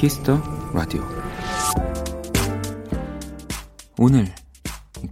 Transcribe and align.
Kiss 0.00 0.23
the 0.23 0.40
Radio 0.72 1.06
오늘 3.98 4.32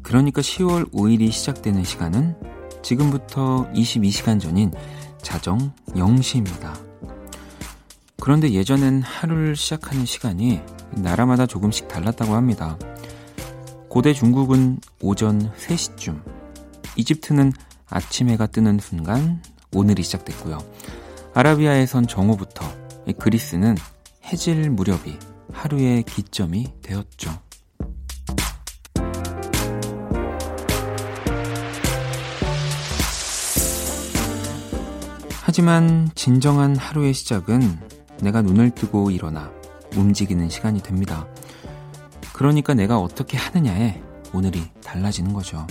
그러니까 0.02 0.40
10월 0.40 0.90
5일이 0.92 1.30
시작되는 1.30 1.84
시간은 1.84 2.34
지금부터 2.82 3.70
22시간 3.74 4.40
전인 4.40 4.72
자정 5.20 5.74
0시입니다. 5.88 6.72
그런데 8.18 8.50
예전엔 8.52 9.02
하루를 9.02 9.56
시작하는 9.56 10.06
시간이 10.06 10.62
나라마다 10.92 11.44
조금씩 11.44 11.86
달랐다고 11.88 12.34
합니다. 12.34 12.78
고대 13.90 14.14
중국은 14.14 14.78
오전 15.02 15.52
3시쯤, 15.52 16.22
이집트는 16.96 17.52
아침 17.90 18.30
해가 18.30 18.46
뜨는 18.46 18.78
순간 18.78 19.42
오늘이 19.74 20.02
시작됐고요. 20.02 20.56
아라비아에선 21.34 22.06
정오부터, 22.06 22.64
그리스는 23.18 23.76
해질 24.30 24.68
무렵이 24.68 25.18
하루의 25.52 26.02
기점이 26.02 26.66
되었죠. 26.82 27.30
하지만 35.40 36.10
진정한 36.14 36.76
하루의 36.76 37.14
시작은 37.14 37.80
내가 38.20 38.42
눈을 38.42 38.70
뜨고 38.70 39.10
일어나 39.10 39.50
움직이는 39.96 40.50
시간이 40.50 40.82
됩니다. 40.82 41.26
그러니까 42.34 42.74
내가 42.74 42.98
어떻게 42.98 43.38
하느냐에 43.38 44.02
오늘이 44.34 44.62
달라지는 44.82 45.32
거죠. 45.32 45.66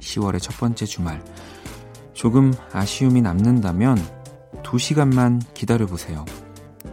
10월의 0.00 0.40
첫 0.40 0.58
번째 0.58 0.84
주말. 0.84 1.24
조금 2.12 2.52
아쉬움이 2.72 3.22
남는다면 3.22 4.04
2시간만 4.64 5.42
기다려보세요. 5.54 6.24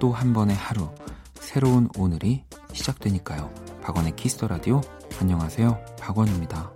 또 0.02 0.12
한 0.12 0.34
번의 0.34 0.56
하루, 0.56 0.90
새로운 1.36 1.88
오늘이 1.96 2.44
시작되니까요. 2.74 3.54
박원의 3.84 4.16
Kiss 4.16 4.34
the 4.34 4.48
Radio. 4.48 4.82
안녕하세요. 5.22 5.80
박원입니다. 6.00 6.72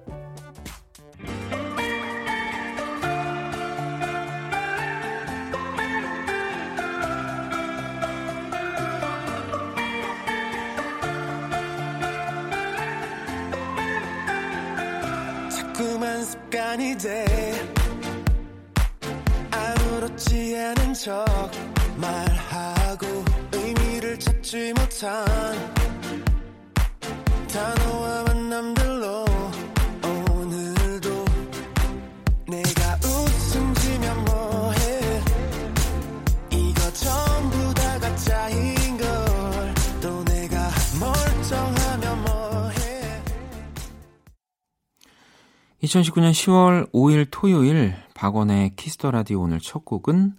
2019년 45.85 46.31
10월 46.31 46.91
5일 46.91 47.27
토요일 47.29 47.95
박원의 48.13 48.75
Kiss 48.75 48.96
the 48.96 49.11
Radio 49.11 49.41
오늘 49.41 49.59
첫 49.59 49.85
곡은 49.85 50.35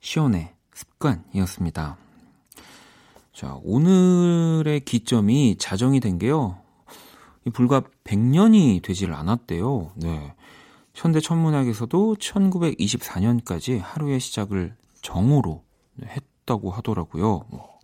시온의 0.00 0.52
습관이었습니다. 0.74 2.01
자, 3.42 3.58
오늘의 3.64 4.84
기점이 4.84 5.56
자정이 5.58 5.98
된 5.98 6.16
게요. 6.20 6.60
불과 7.52 7.82
100년이 8.04 8.80
되질 8.84 9.12
않았대요. 9.12 9.90
네. 9.96 10.36
현대 10.94 11.18
천문학에서도 11.18 12.14
1924년까지 12.20 13.80
하루의 13.82 14.20
시작을 14.20 14.76
정오로 15.00 15.64
했다고 16.04 16.70
하더라고요. 16.70 17.44
뭐, 17.50 17.80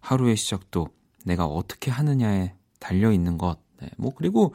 하루의 0.00 0.36
시작도 0.36 0.88
내가 1.24 1.46
어떻게 1.46 1.90
하느냐에 1.90 2.52
달려 2.78 3.12
있는 3.12 3.38
것. 3.38 3.56
네. 3.80 3.88
뭐 3.96 4.12
그리고 4.14 4.52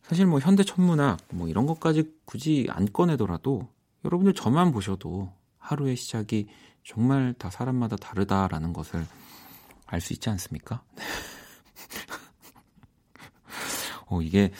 사실 0.00 0.24
뭐 0.24 0.38
현대 0.38 0.64
천문학 0.64 1.18
뭐 1.32 1.48
이런 1.48 1.66
것까지 1.66 2.14
굳이 2.24 2.66
안 2.70 2.90
꺼내더라도 2.90 3.68
여러분들 4.06 4.32
저만 4.32 4.72
보셔도 4.72 5.30
하루의 5.58 5.96
시작이 5.96 6.46
정말 6.82 7.34
다 7.36 7.50
사람마다 7.50 7.96
다르다라는 7.96 8.72
것을 8.72 9.04
알 9.86 10.00
수 10.00 10.12
있지 10.12 10.28
않습니까? 10.30 10.82
어, 14.08 14.22
이게 14.22 14.52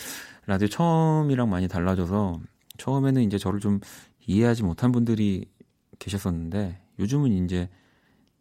라디오 0.47 0.69
처음이랑 0.69 1.51
많이 1.51 1.69
달라져서 1.69 2.41
처음에는 2.79 3.23
이제 3.23 3.39
저를 3.39 3.61
좀 3.61 3.81
이해하지 4.27 4.63
못한 4.63 4.93
분들이 4.93 5.49
계셨었는데 5.99 6.81
요즘은 6.99 7.45
이제 7.45 7.69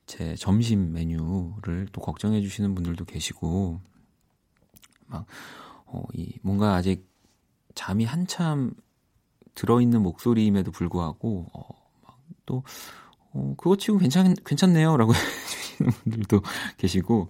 제 0.05 0.35
점심 0.35 0.93
메뉴를 0.93 1.87
또 1.91 2.01
걱정해 2.01 2.41
주시는 2.41 2.75
분들도 2.75 3.05
계시고 3.05 3.81
막 5.07 5.25
어, 5.85 6.03
이 6.13 6.37
뭔가 6.41 6.75
아직 6.75 7.07
잠이 7.73 8.05
한참 8.05 8.73
들어있는 9.55 10.01
목소리임에도 10.01 10.71
불구하고 10.71 11.47
어, 11.53 11.67
또 12.45 12.63
어, 13.31 13.53
그거 13.57 13.75
치고 13.75 13.97
괜찮 13.97 14.33
괜찮네요라고 14.45 15.13
해주시는 15.75 15.91
분들도 15.91 16.41
계시고 16.77 17.27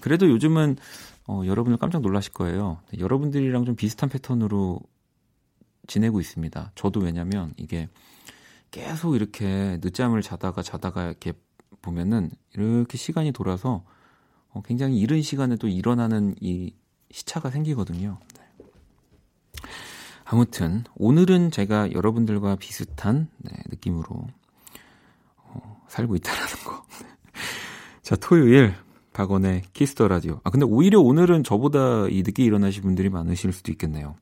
그래도 0.00 0.28
요즘은 0.28 0.76
어, 1.28 1.42
여러분을 1.44 1.78
깜짝 1.78 2.02
놀라실 2.02 2.32
거예요. 2.32 2.78
여러분들이랑 2.98 3.64
좀 3.64 3.76
비슷한 3.76 4.08
패턴으로 4.08 4.80
지내고 5.86 6.20
있습니다. 6.20 6.72
저도 6.74 7.00
왜냐면 7.00 7.52
이게 7.56 7.88
계속 8.70 9.14
이렇게 9.14 9.78
늦잠을 9.82 10.22
자다가 10.22 10.62
자다가 10.62 11.04
이렇게 11.04 11.32
보면은 11.82 12.30
이렇게 12.54 12.96
시간이 12.96 13.32
돌아서 13.32 13.84
어, 14.50 14.62
굉장히 14.62 14.98
이른 14.98 15.22
시간에 15.22 15.56
또 15.56 15.68
일어나는 15.68 16.34
이 16.40 16.74
시차가 17.10 17.50
생기거든요. 17.50 18.18
네. 18.34 18.66
아무튼 20.24 20.84
오늘은 20.96 21.50
제가 21.52 21.92
여러분들과 21.92 22.56
비슷한 22.56 23.28
네, 23.38 23.52
느낌으로 23.68 24.26
어, 25.36 25.84
살고 25.88 26.16
있다라는 26.16 26.54
거. 26.64 26.84
자 28.06 28.14
토요일 28.14 28.72
박원의 29.14 29.62
Kiss 29.72 29.91
the 29.91 30.06
Radio. 30.06 30.40
아 30.44 30.50
근데 30.50 30.64
오히려 30.64 31.00
오늘은 31.00 31.42
저보다 31.42 32.06
이 32.06 32.22
늦게 32.22 32.44
일어나신 32.44 32.84
분들이 32.84 33.10
많으실 33.10 33.52
수도 33.52 33.72
있겠네요. 33.72 34.14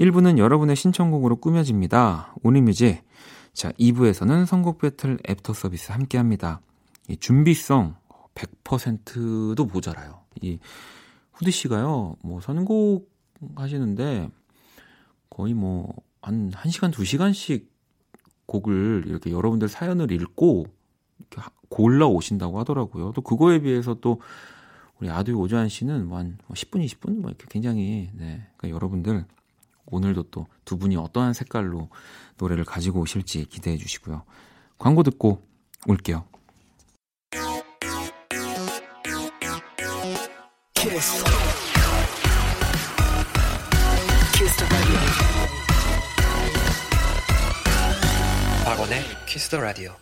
1부는 0.00 0.36
여러분의 0.36 0.74
신청곡으로 0.74 1.36
꾸며집니다. 1.36 2.34
Only 2.42 2.67
Music. 2.67 3.04
자 3.52 3.70
2부에서는 3.78 4.46
선곡 4.46 4.78
배틀 4.78 5.18
애프터 5.28 5.52
서비스 5.52 5.92
함께 5.92 6.18
합니다. 6.18 6.60
이 7.06 7.16
준비성 7.16 7.94
100%도 8.34 9.64
모자라요. 9.64 10.18
이 10.40 10.58
후디 11.34 11.52
씨가요, 11.52 12.16
뭐 12.20 12.40
선곡 12.40 13.08
하시는데 13.54 14.28
거의 15.30 15.54
뭐 15.54 15.94
한 16.20 16.50
1시간, 16.50 16.90
2시간씩 16.90 17.68
곡을 18.46 19.04
이렇게 19.06 19.30
여러분들 19.30 19.68
사연을 19.68 20.10
읽고 20.10 20.66
골라 21.68 22.06
오신다고 22.06 22.58
하더라고요. 22.60 23.12
또 23.14 23.20
그거에 23.22 23.60
비해서 23.60 23.94
또 23.94 24.20
우리 25.00 25.10
아도이 25.10 25.34
오주환 25.34 25.68
씨는 25.68 26.06
뭐 26.08 26.18
한 26.18 26.38
10분, 26.52 26.84
20분 26.84 27.18
뭐 27.20 27.30
이렇게 27.30 27.46
굉장히 27.50 28.10
네. 28.14 28.46
그러니까 28.56 28.74
여러분들 28.76 29.24
오늘도 29.86 30.24
또 30.30 30.46
두 30.64 30.78
분이 30.78 30.96
어떠한 30.96 31.34
색깔로 31.34 31.88
노래를 32.38 32.64
가지고 32.64 33.00
오실지 33.00 33.46
기대해 33.46 33.76
주시고요. 33.76 34.22
광고 34.78 35.02
듣고 35.02 35.42
올게요. 35.86 36.24
Kiss. 40.74 41.24
Kiss 44.34 44.56
the 44.56 44.64
Radio. 44.68 44.96
박원의 48.64 49.02
Kiss 49.26 49.48
the 49.50 49.60
Radio. 49.60 49.92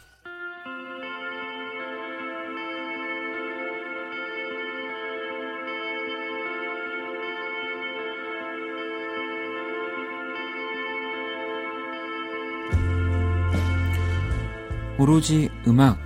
오로지 15.03 15.51
음악, 15.67 15.99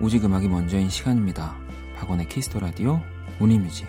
오직 0.00 0.24
음악이 0.24 0.48
먼저인 0.48 0.88
시간입니다. 0.88 1.54
박원의 1.96 2.30
Kiss 2.30 2.47
the 2.47 2.60
Radio, 2.60 2.98
Only 3.38 3.57
Music. 3.57 3.86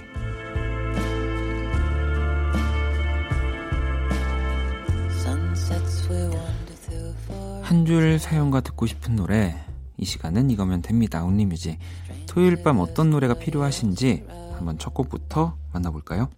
한 7.63 7.85
줄 7.85 8.19
사연과 8.19 8.59
듣고 8.59 8.85
싶은 8.85 9.15
노래 9.15 9.55
이 9.97 10.03
시간은 10.03 10.49
이거면 10.49 10.81
됩니다. 10.81 11.23
Only 11.23 11.48
Music 11.48 11.79
토요일 12.27 12.61
밤 12.61 12.79
어떤 12.79 13.11
노래가 13.11 13.35
필요하신지 13.35 14.25
한번 14.55 14.77
첫 14.77 14.93
곡부터 14.93 15.55
만나볼까요? 15.71 16.29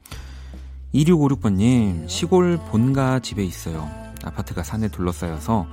2656번님 0.94 2.08
시골 2.08 2.58
본가 2.70 3.20
집에 3.22 3.44
있어요. 3.44 3.90
아파트가 4.24 4.62
산에 4.62 4.90
둘러싸여서 4.90 5.66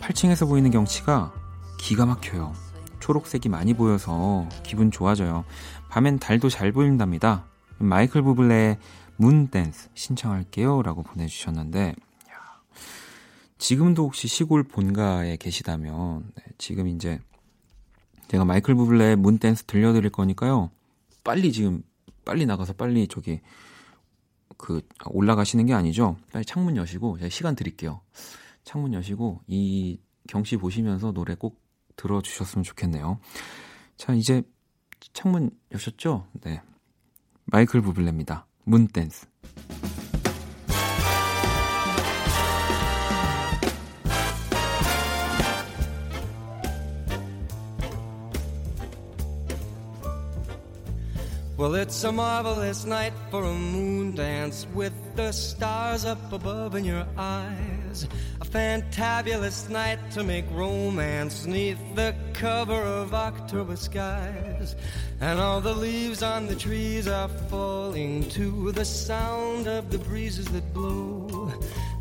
8층에서 0.00 0.48
보이는 0.48 0.72
경치가 0.72 1.32
기가 1.78 2.06
막혀요. 2.06 2.52
초록색이 3.00 3.48
많이 3.48 3.74
보여서 3.74 4.48
기분 4.64 4.90
좋아져요. 4.90 5.44
밤엔 5.88 6.18
달도 6.18 6.48
잘 6.48 6.72
보인답니다. 6.72 7.46
마이클 7.78 8.22
부블레의 8.22 8.78
문댄스 9.16 9.90
신청할게요. 9.94 10.82
라고 10.82 11.02
보내주셨는데, 11.02 11.94
지금도 13.58 14.04
혹시 14.04 14.28
시골 14.28 14.64
본가에 14.64 15.36
계시다면, 15.36 16.30
네, 16.34 16.44
지금 16.58 16.88
이제 16.88 17.20
제가 18.28 18.44
마이클 18.44 18.74
부블레의 18.74 19.16
문댄스 19.16 19.64
들려드릴 19.64 20.10
거니까요. 20.10 20.70
빨리 21.24 21.52
지금, 21.52 21.82
빨리 22.24 22.44
나가서 22.44 22.74
빨리 22.74 23.08
저기, 23.08 23.40
그, 24.58 24.82
올라가시는 25.06 25.66
게 25.66 25.74
아니죠. 25.74 26.16
빨리 26.32 26.44
창문 26.44 26.76
여시고, 26.76 27.18
제가 27.18 27.28
시간 27.30 27.54
드릴게요. 27.54 28.00
창문 28.64 28.94
여시고, 28.94 29.40
이 29.46 30.00
경치 30.28 30.56
보시면서 30.56 31.12
노래 31.12 31.34
꼭 31.34 31.65
들어주셨으면 31.96 32.62
좋겠네요. 32.62 33.18
자, 33.96 34.14
이제 34.14 34.42
창문 35.12 35.50
여셨죠? 35.72 36.26
네. 36.42 36.62
마이클 37.44 37.80
부블레입니다. 37.80 38.46
your 56.84 57.06
eyes. 57.16 58.06
Fantabulous 58.56 59.68
night 59.68 59.98
to 60.12 60.24
make 60.24 60.46
romance 60.50 61.44
neath 61.44 61.78
the 61.94 62.14
cover 62.32 62.72
of 62.72 63.12
October 63.12 63.76
skies. 63.76 64.76
And 65.20 65.38
all 65.38 65.60
the 65.60 65.74
leaves 65.74 66.22
on 66.22 66.46
the 66.46 66.56
trees 66.56 67.06
are 67.06 67.28
falling 67.28 68.26
to 68.30 68.72
the 68.72 68.86
sound 68.86 69.66
of 69.66 69.90
the 69.90 69.98
breezes 69.98 70.46
that 70.46 70.72
blow. 70.72 71.52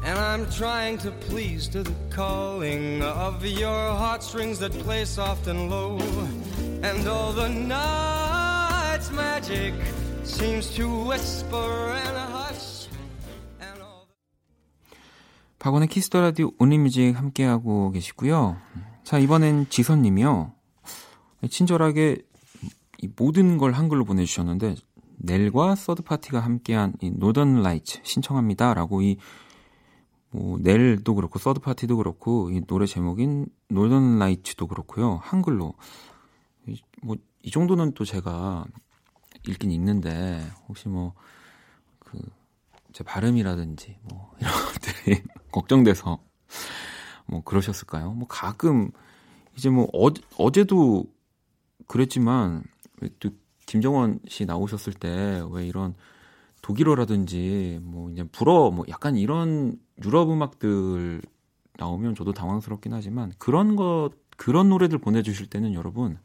And 0.06 0.18
I'm 0.18 0.50
trying 0.50 0.98
to 1.00 1.12
please 1.12 1.68
to 1.68 1.84
the 1.84 1.96
calling 2.10 3.02
of 3.02 3.46
your 3.46 3.90
heartstrings 4.04 4.60
that 4.60 4.72
play 4.72 5.04
soft 5.04 5.48
and 5.48 5.70
low. 5.70 6.00
And 6.84 7.06
all 7.06 7.34
the 7.34 7.50
night 7.50 8.96
its 8.96 9.12
magic 9.12 9.74
seems 10.24 10.74
to 10.76 10.88
whisper 11.04 11.92
and 11.92 12.35
박원의 15.66 15.88
Kiss 15.88 16.07
the 16.07 16.22
Radio 16.22 16.52
Only 16.60 16.86
Music 16.86 17.18
함께하고 17.18 17.90
계시고요. 17.90 18.56
자, 19.04 19.18
이번엔 19.18 19.68
지선 19.70 20.04
님이요. 20.04 20.54
친절하게 21.50 22.22
이 23.00 23.10
모든 23.16 23.58
걸 23.58 23.72
한글로 23.72 24.06
보내주셨는데, 24.06 24.76
넬과 25.18 25.74
서드파티가 25.74 26.40
함께한 26.40 26.94
이 27.02 27.10
Northern 27.10 27.64
Lights 27.64 28.02
신청합니다 28.04 28.76
라고 28.76 29.02
이 29.02 29.18
뭐, 30.30 30.60
넬도 30.62 31.16
그렇고, 31.16 31.40
서드파티도 31.40 31.98
그렇고, 31.98 32.52
이 32.52 32.62
노래 32.68 32.86
제목인 32.86 33.48
Northern 33.70 34.20
Lights도 34.20 34.68
그렇고요. 34.68 35.20
한글로. 35.24 35.74
이, 36.68 36.80
뭐, 37.02 37.16
이 37.42 37.50
정도는 37.50 37.96
또 37.96 38.06
제가 38.06 38.66
읽긴 39.48 39.72
읽는데 39.72 40.46
혹시 40.68 40.90
뭐그 40.90 41.16
제 42.96 43.04
발음이라든지 43.04 43.98
뭐 44.04 44.32
이런 44.40 44.54
것들이 44.72 45.22
걱정돼서 45.52 46.24
뭐 47.26 47.44
그러셨을까요? 47.44 48.12
뭐 48.12 48.26
가끔 48.26 48.90
이제 49.58 49.70
뭐 49.70 49.90
어, 49.94 50.14
어제도 50.38 51.04
그랬지만 51.88 52.64
또 53.20 53.32
김정원 53.66 54.20
씨 54.30 54.46
나오셨을 54.46 54.94
때 54.94 55.44
왜 55.52 55.68
이런 55.68 55.94
독일어라든지 56.62 57.80
뭐 57.84 58.10
이제 58.12 58.24
불어 58.24 58.72
뭐 58.72 58.86
약간 58.88 59.18
이런 59.18 59.78
유럽 60.02 60.32
음악들 60.32 61.22
나오면 61.78 62.16
저도 62.16 62.32
당황스럽긴 62.32 62.94
하지만 62.94 63.34
그런 63.38 63.76
것 63.76 64.12
그런 64.38 64.70
노래들 64.70 65.00
보내주실 65.00 65.48
때는 65.48 65.74
여러분 65.74 66.18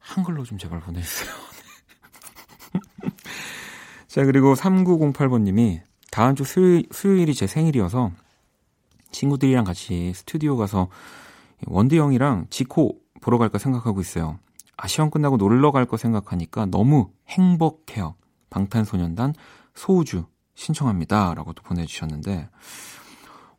한글로 0.00 0.42
좀 0.42 0.58
제발 0.58 0.80
보내주세요. 0.80 1.32
자, 4.08 4.24
그리고 4.24 4.54
3908번님이 4.54 5.91
다음 6.12 6.34
주 6.36 6.44
수요일, 6.44 6.84
수요일이 6.92 7.34
제 7.34 7.46
생일이어서 7.46 8.12
친구들이랑 9.12 9.64
같이 9.64 10.12
스튜디오 10.14 10.58
가서 10.58 10.88
원디 11.66 11.98
형이랑 11.98 12.48
지코 12.50 12.98
보러 13.22 13.38
갈까 13.38 13.56
생각하고 13.56 14.00
있어요. 14.02 14.38
아, 14.76 14.86
시험 14.88 15.10
끝나고 15.10 15.38
놀러 15.38 15.72
갈 15.72 15.86
거 15.86 15.96
생각하니까 15.96 16.66
너무 16.66 17.10
행복해요. 17.28 18.14
방탄소년단 18.50 19.32
소우주 19.74 20.26
신청합니다. 20.54 21.32
라고 21.32 21.54
또 21.54 21.62
보내주셨는데, 21.62 22.50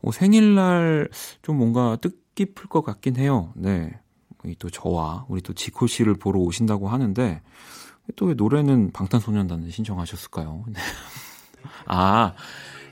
어, 0.04 0.12
생일날 0.12 1.10
좀 1.42 1.58
뭔가 1.58 1.98
뜻깊을 2.02 2.68
것 2.70 2.84
같긴 2.84 3.16
해요. 3.16 3.52
네. 3.56 4.00
또 4.60 4.70
저와 4.70 5.26
우리 5.28 5.42
또 5.42 5.54
지코 5.54 5.88
씨를 5.88 6.14
보러 6.16 6.40
오신다고 6.40 6.88
하는데, 6.88 7.42
또 8.16 8.28
왜 8.28 8.36
노래는 8.36 8.92
방탄소년단을 8.92 9.72
신청하셨을까요? 9.72 10.66
네. 11.64 11.70
아, 11.88 12.34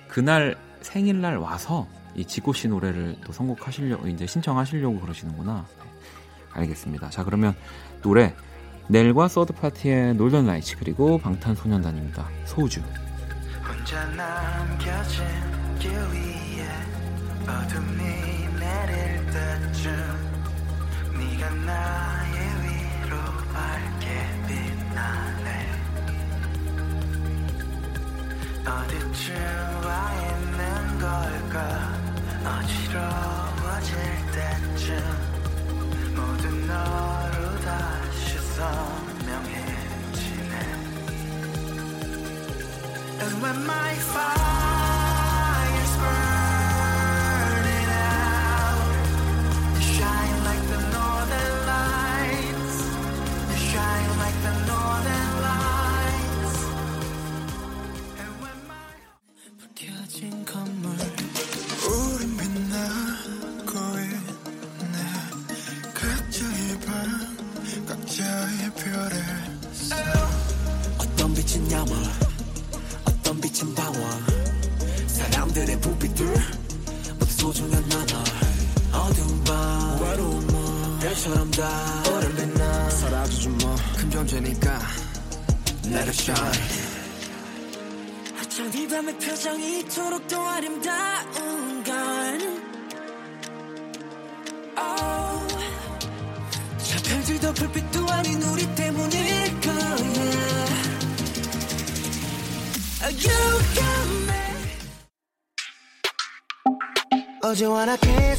그날 0.07 0.55
생일날 0.81 1.37
와서 1.37 1.87
이 2.15 2.25
지코 2.25 2.53
씨 2.53 2.67
노래를 2.67 3.17
또 3.25 3.31
선곡하시려고, 3.31 4.07
이제 4.07 4.25
신청하시려고 4.25 4.99
그러시는구나. 4.99 5.65
네. 5.79 5.85
알겠습니다. 6.53 7.09
자, 7.09 7.23
그러면 7.23 7.55
노래, 8.01 8.35
넬과 8.87 9.27
서드파티의 9.29 10.15
놀던 10.15 10.47
라이츠, 10.47 10.77
그리고 10.77 11.17
방탄소년단입니다. 11.19 12.27
소주. 12.45 12.81
혼자 13.65 14.05
남겨진 14.07 15.23
길 15.79 15.91
위에 15.91 16.67
어둠이 17.47 18.03
내릴 18.59 19.25
때쯤 19.31 19.91
네가 21.17 21.49
나의 21.51 22.30
어디쯤 28.65 29.33
와 29.85 30.13
있는 30.13 30.99
걸까? 30.99 31.57
어지러워질 32.45 33.95
때쯤 34.31 34.89
모든 36.15 36.67
너로 36.67 37.37
다시 37.61 38.37
선명해지네. 38.55 39.55
And 43.21 43.33
when 43.41 43.57
my 43.65 43.93
fire's 43.95 44.70
어떤 70.97 71.33
빛은 71.33 71.71
야물 71.71 71.95
어떤 73.05 73.39
빛은 73.39 73.73
바와 73.73 73.93
사람들의 75.07 75.79
부비들 75.79 76.25
모두 77.17 77.25
소중한 77.25 77.81
나나 77.87 78.23
어두운 78.91 79.43
밤 79.45 80.01
외로운 80.01 80.47
몸 80.47 80.51
뭐, 80.51 80.99
별처럼 80.99 81.51
다 81.51 82.03
오를 82.11 82.35
빛나. 82.35 82.89
사라지지 82.89 83.47
뭐 83.47 83.75
큰 83.97 84.11
존재니까 84.11 84.79
Let 85.85 86.09
it 86.09 86.13
shine. 86.13 87.00
표정이 88.99 89.79
이토록 89.79 90.27
더 90.27 90.45
아름다운 90.49 91.81
건. 91.83 92.61
Oh, 94.77 95.47
저 96.77 97.01
별들도 97.09 97.53
불빛도 97.53 98.09
아닌 98.09 98.43
우리 98.43 98.75
때문일 98.75 99.61
거야. 99.61 99.95
You 103.13 103.59
got 103.73 104.09
me. 104.27 104.43
어제와 107.43 107.85
나 107.85 107.95
kiss 107.95 108.30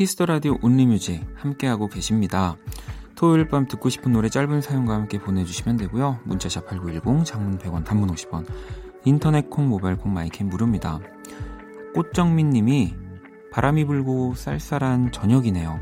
Kiss 0.00 0.14
the 0.14 0.24
Radio 0.24 0.56
only 0.62 0.89
music 0.89 1.22
함께하고 1.34 1.88
계십니다. 1.88 2.56
토요일 3.16 3.48
밤 3.48 3.66
듣고 3.66 3.90
싶은 3.90 4.12
노래 4.12 4.30
짧은 4.30 4.62
사연과 4.62 4.94
함께 4.94 5.18
보내주시면 5.18 5.76
되고요. 5.76 6.20
문자샵 6.24 6.68
8910, 6.68 7.26
장문 7.26 7.58
100원, 7.58 7.84
단문 7.84 8.08
50원, 8.08 8.46
인터넷 9.04 9.50
콩, 9.50 9.68
모바일 9.68 9.98
콩, 9.98 10.14
마이케이 10.14 10.48
무료입니다. 10.48 11.00
꽃정민 11.92 12.48
님이 12.48 12.94
바람이 13.52 13.84
불고 13.84 14.32
쌀쌀한 14.34 15.12
저녁이네요. 15.12 15.78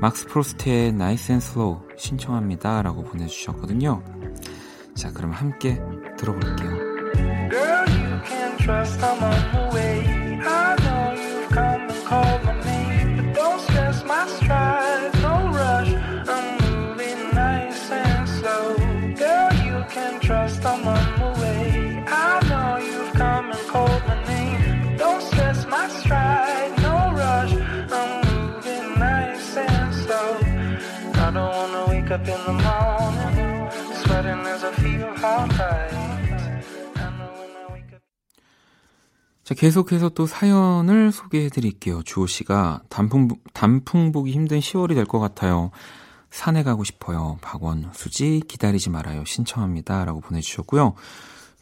Max 0.00 0.26
Frost의 0.26 0.92
Nice 0.94 1.30
and 1.30 1.38
Slow 1.38 1.82
신청합니다. 1.96 2.82
라고 2.82 3.04
보내주셨거든요. 3.04 4.02
자, 4.96 5.12
그럼 5.12 5.30
함께 5.30 5.80
들어볼게요. 6.16 6.88
Girl, 8.58 8.84
자, 39.44 39.54
계속해서 39.54 40.10
또 40.10 40.26
사연을 40.26 41.10
소개해 41.10 41.48
드릴게요. 41.48 42.02
주호 42.02 42.26
씨가 42.26 42.82
단풍, 42.90 43.28
단풍 43.54 44.12
보기 44.12 44.30
힘든 44.30 44.58
10월이 44.60 44.94
될 44.94 45.06
것 45.06 45.18
같아요. 45.20 45.70
산에 46.30 46.62
가고 46.62 46.84
싶어요. 46.84 47.38
박원, 47.40 47.90
수지, 47.94 48.42
기다리지 48.46 48.90
말아요. 48.90 49.24
신청합니다. 49.24 50.04
라고 50.04 50.20
보내주셨고요. 50.20 50.94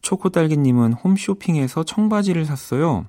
초코딸기님은 0.03 0.95
홈쇼핑에서 0.95 1.85
청바지를 1.85 2.45
샀어요. 2.45 3.07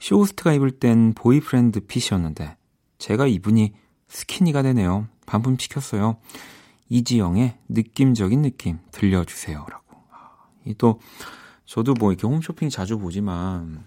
쇼호스트가 0.00 0.54
입을 0.54 0.72
땐 0.72 1.12
boyfriend 1.14 1.80
fit이었는데, 1.80 2.56
제가 2.98 3.26
입으니 3.26 3.74
skinny가 4.08 4.62
되네요. 4.62 5.08
반품 5.26 5.58
시켰어요. 5.58 6.16
이지영의 6.88 7.58
느낌적인 7.68 8.42
느낌 8.42 8.78
들려주세요. 8.90 9.66
라고. 9.68 9.96
이 10.64 10.74
또, 10.74 11.00
저도 11.64 11.94
뭐 11.94 12.12
이렇게 12.12 12.26
홈쇼핑 12.26 12.68
자주 12.68 12.98
보지만, 12.98 13.84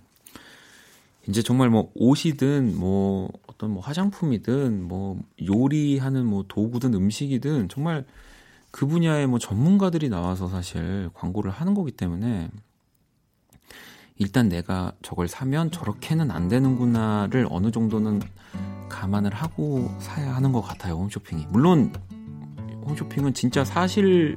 이제 1.27 1.43
정말 1.43 1.69
뭐 1.69 1.91
옷이든 1.93 2.77
뭐 2.77 3.29
어떤 3.47 3.71
뭐 3.71 3.83
화장품이든 3.83 4.87
뭐 4.87 5.19
요리하는 5.45 6.25
뭐 6.25 6.43
도구든 6.47 6.95
음식이든 6.95 7.69
정말 7.69 8.05
그 8.71 8.87
분야의 8.87 9.27
뭐 9.27 9.37
전문가들이 9.37 10.09
나와서 10.09 10.47
사실 10.47 11.09
광고를 11.13 11.51
하는 11.51 11.75
거기 11.75 11.91
때문에 11.91 12.49
일단 14.17 14.49
내가 14.49 14.91
저걸 15.03 15.27
사면 15.27 15.69
저렇게는 15.71 16.31
안 16.31 16.47
되는구나를 16.49 17.47
어느 17.49 17.69
정도는 17.71 18.21
감안을 18.89 19.33
하고 19.33 19.89
사야 19.99 20.35
하는 20.35 20.51
것 20.51 20.61
같아요 20.61 20.95
홈쇼핑이 20.95 21.47
물론 21.49 21.93
홈쇼핑은 22.85 23.33
진짜 23.33 23.63
사실에 23.63 24.35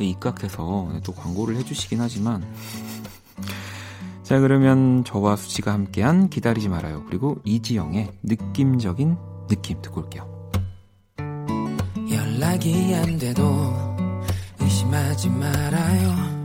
입각해서 0.00 0.90
또 1.04 1.12
광고를 1.12 1.56
해주시긴 1.56 2.00
하지만 2.00 2.44
자, 4.24 4.40
그러면 4.40 5.04
저와 5.04 5.36
수지가 5.36 5.72
함께한 5.72 6.30
기다리지 6.30 6.70
말아요. 6.70 7.04
그리고 7.06 7.36
이지영의 7.44 8.10
느낌적인 8.22 9.16
느낌 9.48 9.82
듣고 9.82 10.00
올게요. 10.00 10.50
연락이 12.10 12.94
안 12.94 13.18
돼도 13.18 13.42
의심하지 14.60 15.28
말아요. 15.28 16.43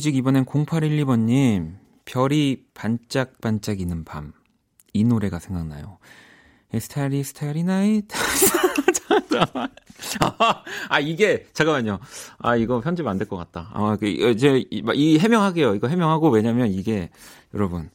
뮤직 0.00 0.16
이번엔 0.16 0.46
0812번님, 0.46 1.74
별이 2.06 2.64
반짝반짝이는 2.72 4.04
밤. 4.04 4.32
이 4.94 5.04
노래가 5.04 5.38
생각나요. 5.38 5.98
스타일이 6.72 7.22
스타일이 7.22 7.64
나이 7.64 8.00
아, 10.40 10.62
아 10.88 11.00
이게 11.00 11.46
잠깐만요. 11.52 11.98
아 12.38 12.56
이거 12.56 12.80
편집 12.80 13.06
안 13.06 13.18
될 13.18 13.28
것 13.28 13.36
같다. 13.36 13.70
아 13.74 13.98
그, 14.00 14.06
이제 14.06 14.64
이, 14.70 14.82
이 14.94 15.18
해명할게요. 15.18 15.74
이거 15.74 15.86
해명하고 15.86 16.30
왜냐면 16.30 16.68
이게 16.68 17.10
여러분 17.52 17.90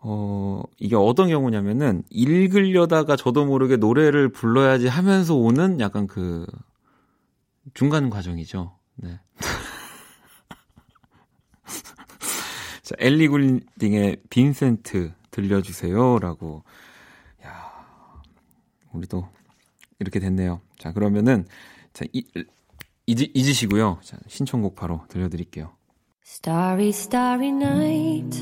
어 0.00 0.62
이게 0.78 0.94
어떤 0.94 1.28
경우냐면은 1.28 2.02
읽으려다가 2.10 3.16
저도 3.16 3.46
모르게 3.46 3.78
노래를 3.78 4.28
불러야지 4.28 4.88
하면서 4.88 5.34
오는 5.34 5.80
약간 5.80 6.06
그 6.06 6.44
중간 7.72 8.10
과정이죠. 8.10 8.76
네. 8.96 9.18
자, 12.86 12.94
엘리 13.00 13.26
굴딩의 13.26 14.18
빈센트 14.30 15.12
들려주세요 15.32 16.20
라고. 16.20 16.62
야, 17.44 17.72
우리도 18.92 19.28
이렇게 19.98 20.20
됐네요. 20.20 20.60
자, 20.78 20.92
그러면은 20.92 21.46
자, 21.92 22.04
이, 22.12 22.24
잊으, 23.06 23.26
잊으시고요. 23.34 23.98
자, 24.04 24.18
신청곡 24.28 24.76
바로 24.76 25.02
들려드릴게요. 25.08 25.72
Starry, 26.24 26.90
starry 26.90 27.48
night. 27.48 28.40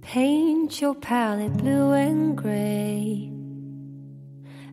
Paint 0.00 0.82
your 0.82 0.98
palette 0.98 1.58
blue 1.58 1.94
and 1.94 2.40
gray. 2.40 3.30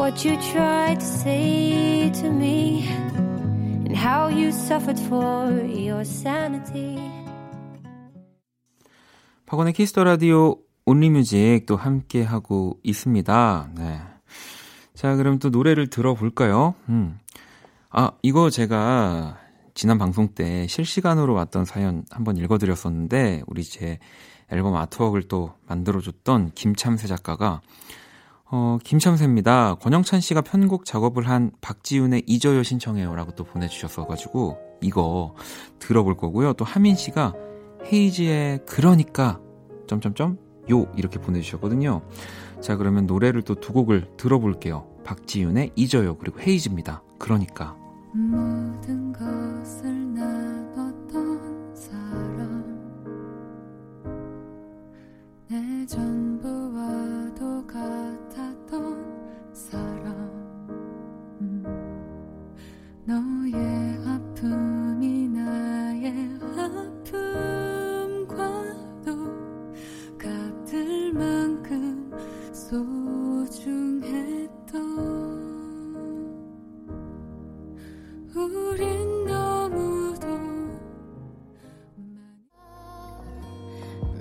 what 0.00 0.26
you 0.26 0.34
tried 0.40 0.98
to 0.98 1.04
say 1.04 2.10
to 2.10 2.28
me 2.28 2.88
and 2.88 3.94
how 3.94 4.30
you 4.30 4.48
suffered 4.48 4.98
for 4.98 5.52
your 5.66 6.00
sanity. 6.00 6.96
박원의 9.44 9.74
Kiss 9.74 9.90
the 9.90 10.02
Radio 10.04 10.56
only 10.86 11.22
music 11.22 11.66
또 11.66 11.76
함께 11.76 12.22
하고 12.22 12.78
있습니다. 12.82 13.72
네. 13.76 14.00
자, 14.94 15.16
그럼 15.16 15.38
또 15.38 15.50
노래를 15.50 15.88
들어볼까요? 15.88 16.74
음. 16.88 17.18
아, 17.90 18.12
이거 18.22 18.48
제가 18.48 19.36
지난 19.74 19.98
방송 19.98 20.28
때 20.28 20.66
실시간으로 20.66 21.34
왔던 21.34 21.66
사연 21.66 22.06
한번 22.10 22.38
읽어드렸었는데, 22.38 23.42
우리 23.46 23.64
제 23.64 23.98
앨범 24.50 24.76
artwork을 24.76 25.28
또 25.28 25.52
만들어줬던 25.68 26.52
김참새 26.54 27.06
작가가, 27.06 27.60
어, 28.52 28.78
김참새입니다. 28.82 29.76
권영찬 29.76 30.20
씨가 30.20 30.40
편곡 30.40 30.84
작업을 30.84 31.28
한 31.28 31.52
박지윤의 31.60 32.24
잊어요 32.26 32.62
신청해요 32.62 33.14
라고 33.14 33.32
또 33.32 33.44
보내주셨어가지고, 33.44 34.58
이거 34.82 35.34
들어볼 35.78 36.16
거고요. 36.16 36.54
또 36.54 36.64
하민 36.64 36.96
씨가 36.96 37.34
헤이지의 37.92 38.66
그러니까, 38.66 39.40
점점점, 39.86 40.38
요, 40.70 40.86
이렇게 40.96 41.20
보내주셨거든요. 41.20 42.02
자, 42.60 42.76
그러면 42.76 43.06
노래를 43.06 43.42
또 43.42 43.54
두 43.54 43.72
곡을 43.72 44.16
들어볼게요. 44.16 44.86
박지윤의 45.04 45.72
잊어요, 45.76 46.16
그리고 46.18 46.40
헤이즈입니다. 46.40 47.02
그러니까. 47.18 47.76
모든 48.12 49.12
것을 49.12 50.14
나눴던 50.14 51.74
사람 51.76 52.64
내전 55.48 56.19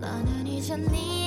나는 0.01 0.47
이제 0.47 0.75
네 0.77 1.18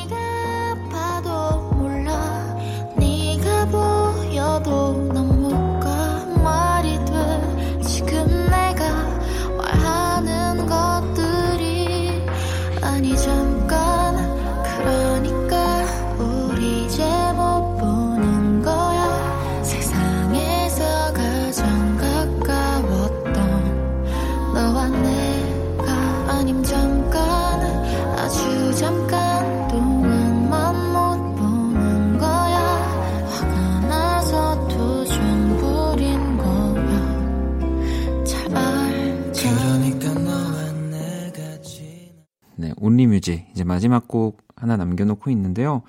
마지막 43.82 44.06
곡 44.06 44.40
하나 44.54 44.76
남겨놓고 44.76 45.28
있는데요. 45.32 45.82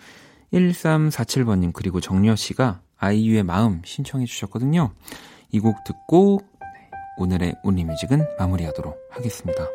1347번님, 0.51 1.73
그리고 1.73 2.01
정려 2.01 2.35
씨가 2.35 2.81
아이유의 2.97 3.43
마음 3.43 3.81
신청해 3.85 4.25
주셨거든요. 4.25 4.93
이 5.51 5.59
곡 5.59 5.83
듣고, 5.83 6.41
네, 6.59 6.89
오늘의 7.17 7.53
온리뮤직은 7.63 8.25
마무리하도록 8.39 8.97
하겠습니다. 9.11 9.67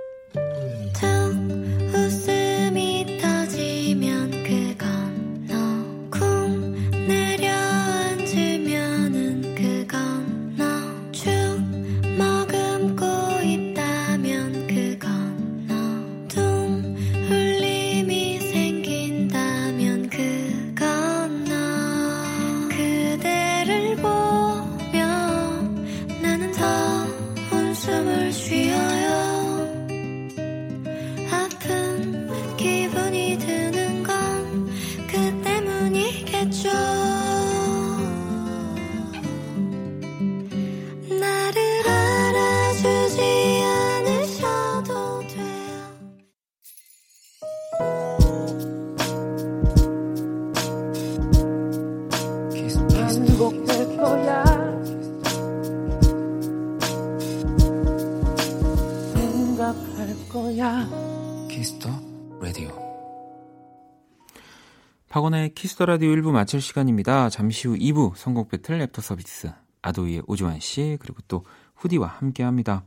Kiss 65.58 65.74
the 65.74 65.86
Radio 65.86 66.10
1부 66.10 66.30
마칠 66.30 66.60
시간입니다. 66.60 67.30
잠시 67.30 67.66
후 67.66 67.74
2부 67.74 68.14
선곡 68.14 68.48
배틀 68.48 68.78
랩터 68.78 69.00
서비스 69.00 69.50
아도이의 69.82 70.22
오주환 70.28 70.60
씨 70.60 70.96
그리고 71.00 71.18
또 71.26 71.44
후디와 71.74 72.06
함께 72.06 72.44
합니다. 72.44 72.84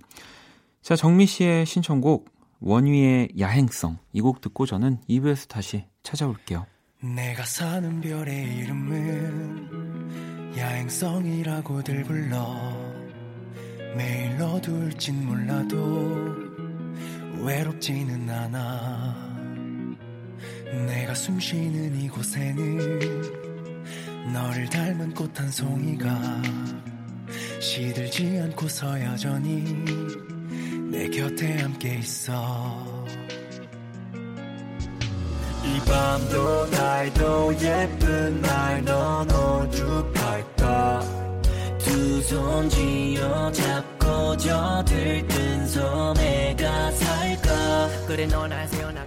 자 0.82 0.96
정미 0.96 1.26
씨의 1.26 1.66
신청곡 1.66 2.30
원위의 2.62 3.32
야행성 3.38 3.98
이 4.14 4.22
곡 4.22 4.40
듣고 4.40 4.66
저는 4.66 5.00
2부에서 5.10 5.50
다시 5.50 5.84
찾아올게요. 6.04 6.66
내가 7.02 7.44
사는 7.44 8.00
별의 8.00 8.60
이름은 8.60 10.54
야행성이라고들 10.58 12.04
불러 12.06 12.58
매일 13.98 14.42
어두울진 14.42 15.26
몰라도 15.26 15.76
외롭지는 17.44 18.30
않아 18.30 19.31
내가 20.72 21.14
숨쉬는 21.14 22.02
이곳에는 22.02 23.22
너를 24.34 24.70
닮은 24.70 25.14
꽃 25.14 25.32
한 25.40 25.52
송이가 25.52 26.42
시들지 27.60 28.40
않고서 28.44 29.02
여전히 29.04 29.64
내 30.90 31.10
곁에 31.10 31.60
함께 31.60 31.96
있어. 31.96 32.86
이 35.64 35.80
밤도 35.86 36.68
날도 36.68 37.54
예쁜 37.62 38.42
날넌 38.42 39.30
오죽할까? 39.32 41.02
두 41.80 42.22
손 42.24 42.70
쥐어 42.70 43.52
잡고 43.52 44.38
저 44.38 44.84
들뜬 44.86 45.68
섬에 45.68 46.56
가 46.56 46.92
살까? 46.92 48.06
그래 48.08 48.26
넌날 48.28 48.68
세워나 48.68 49.01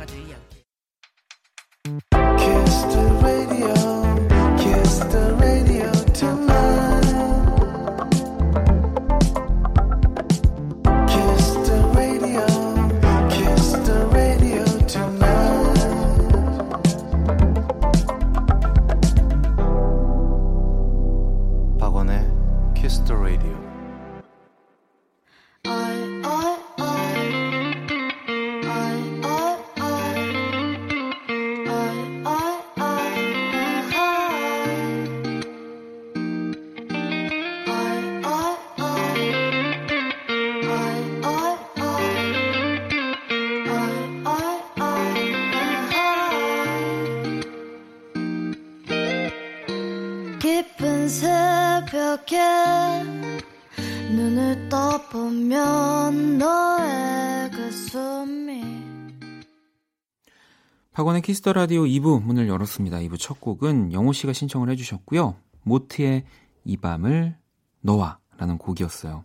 Kiss 61.24 61.41
the 61.41 61.54
Radio 61.54 61.84
2부 61.84 62.22
문을 62.22 62.48
열었습니다. 62.48 62.98
2부 62.98 63.18
첫 63.18 63.40
곡은 63.40 63.94
영호 63.94 64.12
씨가 64.12 64.34
신청을 64.34 64.68
해주셨고요. 64.68 65.34
모트의 65.62 66.22
이 66.66 66.76
밤을 66.76 67.34
너와 67.80 68.18
라는 68.36 68.58
곡이었어요. 68.58 69.24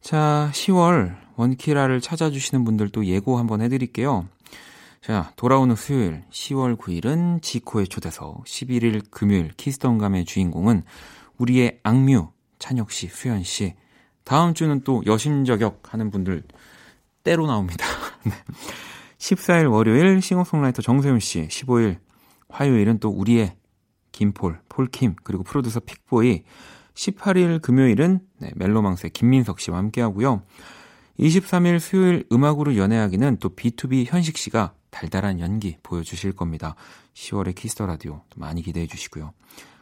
자, 0.00 0.50
10월 0.52 1.16
원키라를 1.36 2.00
찾아주시는 2.00 2.64
분들도 2.64 3.06
예고 3.06 3.38
한번 3.38 3.60
해드릴게요. 3.60 4.26
자, 5.00 5.32
돌아오는 5.36 5.76
수요일 5.76 6.24
10월 6.32 6.76
9일은 6.76 7.40
지코의 7.40 7.86
초대석, 7.86 8.42
11일 8.42 9.08
금요일 9.08 9.52
키스턴감의 9.56 10.24
주인공은 10.24 10.82
우리의 11.38 11.78
악뮤, 11.84 12.32
찬혁 12.58 12.90
씨, 12.90 13.06
수현 13.06 13.44
씨. 13.44 13.76
다음 14.24 14.54
주는 14.54 14.80
또 14.82 15.04
여심저격 15.06 15.82
하는 15.94 16.10
분들 16.10 16.42
떼로 17.22 17.46
나옵니다. 17.46 17.86
네. 19.18 19.34
14일 19.34 19.72
월요일 19.72 20.20
싱어송라이터 20.20 20.82
정세운 20.82 21.20
씨, 21.20 21.48
15일 21.48 21.98
화요일은 22.48 22.98
또 22.98 23.08
우리의 23.10 23.56
김폴, 24.12 24.60
폴킴, 24.68 25.16
그리고 25.24 25.42
프로듀서 25.42 25.80
픽보이, 25.80 26.42
18일 26.94 27.60
금요일은 27.60 28.20
네, 28.38 28.50
멜로망스의 28.56 29.10
김민석 29.10 29.60
씨와 29.60 29.78
함께 29.78 30.00
하고요. 30.00 30.42
23일 31.18 31.80
수요일 31.80 32.24
음악으로 32.32 32.76
연애하기는 32.76 33.38
또 33.38 33.54
BTOB 33.54 34.06
현식 34.06 34.36
씨가 34.36 34.74
달달한 34.90 35.40
연기 35.40 35.76
보여주실 35.82 36.32
겁니다. 36.32 36.74
10월의 37.14 37.54
Kiss 37.54 37.72
the 37.72 37.86
Radio 37.86 38.22
많이 38.34 38.62
기대해 38.62 38.86
주시고요. 38.86 39.32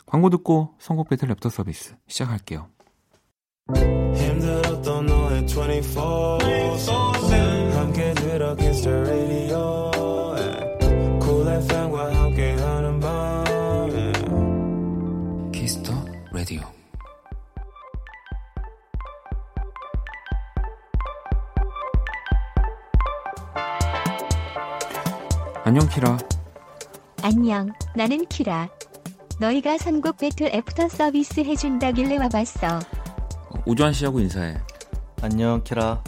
광고 0.07 0.31
듣고 0.31 0.75
선곡 0.79 1.09
배틀 1.09 1.29
랩터 1.29 1.51
서비스 1.51 1.94
시작할게요. 2.07 2.68
힘들었던 4.14 5.07
너의 5.07 5.47
24 5.47 6.38
함께 6.83 7.63
들어 8.35 8.57
Kiss 8.57 8.83
the 8.83 8.97
Radio. 9.03 9.92
Cool 11.23 11.49
FM과 11.49 12.16
함께하는 12.16 12.99
밤. 12.99 13.44
키스터 15.53 15.92
라디오 16.33 16.61
안녕 25.62 25.88
키라. 25.88 26.18
안녕, 27.23 27.73
나는 27.94 28.27
키라. 28.27 28.68
너희가 29.38 29.79
선곡 29.79 30.18
배틀 30.18 30.49
애프터 30.49 30.88
서비스 30.88 31.38
해준다길래 31.38 32.16
와봤어. 32.18 32.81
어, 33.51 33.62
오주환 33.64 33.92
씨하고 33.92 34.18
인사해. 34.18 34.57
안녕 35.23 35.62
키라. 35.62 36.03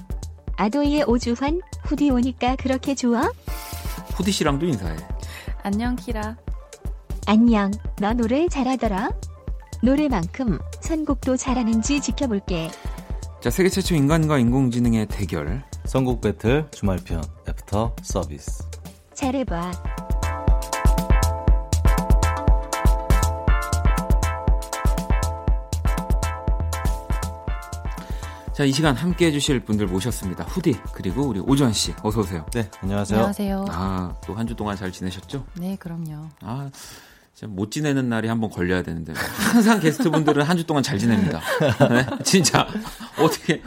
아도이의 0.57 1.05
오주환, 1.07 1.61
후디 1.87 2.11
오니까 2.11 2.57
그렇게 2.57 2.95
좋아? 2.95 3.33
후디 4.15 4.33
씨랑도 4.33 4.67
인사해. 4.67 4.97
안녕 5.63 5.97
키라. 5.97 6.37
안녕, 7.27 7.71
너 7.99 8.13
노래 8.13 8.49
잘하더라? 8.49 9.11
노래만큼 9.83 10.59
선곡도 10.81 11.37
잘하는지 11.37 12.01
지켜볼게. 12.01 12.71
자 13.41 13.51
세계 13.51 13.69
최초 13.69 13.95
인간과 13.95 14.39
인공지능의 14.39 15.07
대결 15.07 15.63
선곡 15.85 16.21
배틀 16.21 16.67
주말편 16.73 17.23
애프터 17.49 17.95
서비스 18.03 18.65
잘해봐. 19.15 20.06
자, 28.57 28.65
이 28.65 28.73
시간 28.73 28.97
함께 28.97 29.27
해주실 29.27 29.61
분들 29.61 29.87
모셨습니다. 29.87 30.45
후디, 30.45 30.79
그리고 30.95 31.25
우리 31.25 31.41
오주환 31.41 31.75
씨, 31.75 31.93
어서오세요. 32.03 32.47
네 32.55 32.71
안녕하세요 32.81 33.19
안녕하세요. 33.19 33.65
아, 33.69 34.15
또 34.25 34.33
한 34.35 34.47
주 34.47 34.55
동안 34.55 34.77
잘 34.77 34.91
지내셨죠? 34.91 35.45
네, 35.55 35.77
그럼요. 35.77 36.29
아, 36.41 36.71
진짜 37.35 37.53
못 37.53 37.71
지내는 37.71 38.09
날이 38.09 38.29
한번 38.29 38.49
걸려야 38.51 38.83
되는데. 38.83 39.13
항상 39.53 39.79
게스트 39.79 40.11
분들은 40.11 40.43
한 40.45 40.57
주 40.57 40.65
동안 40.65 40.83
잘 40.83 40.99
지냅니다. 40.99 41.41
네? 41.91 42.07
진짜, 42.25 42.67
어떻게, 43.19 43.61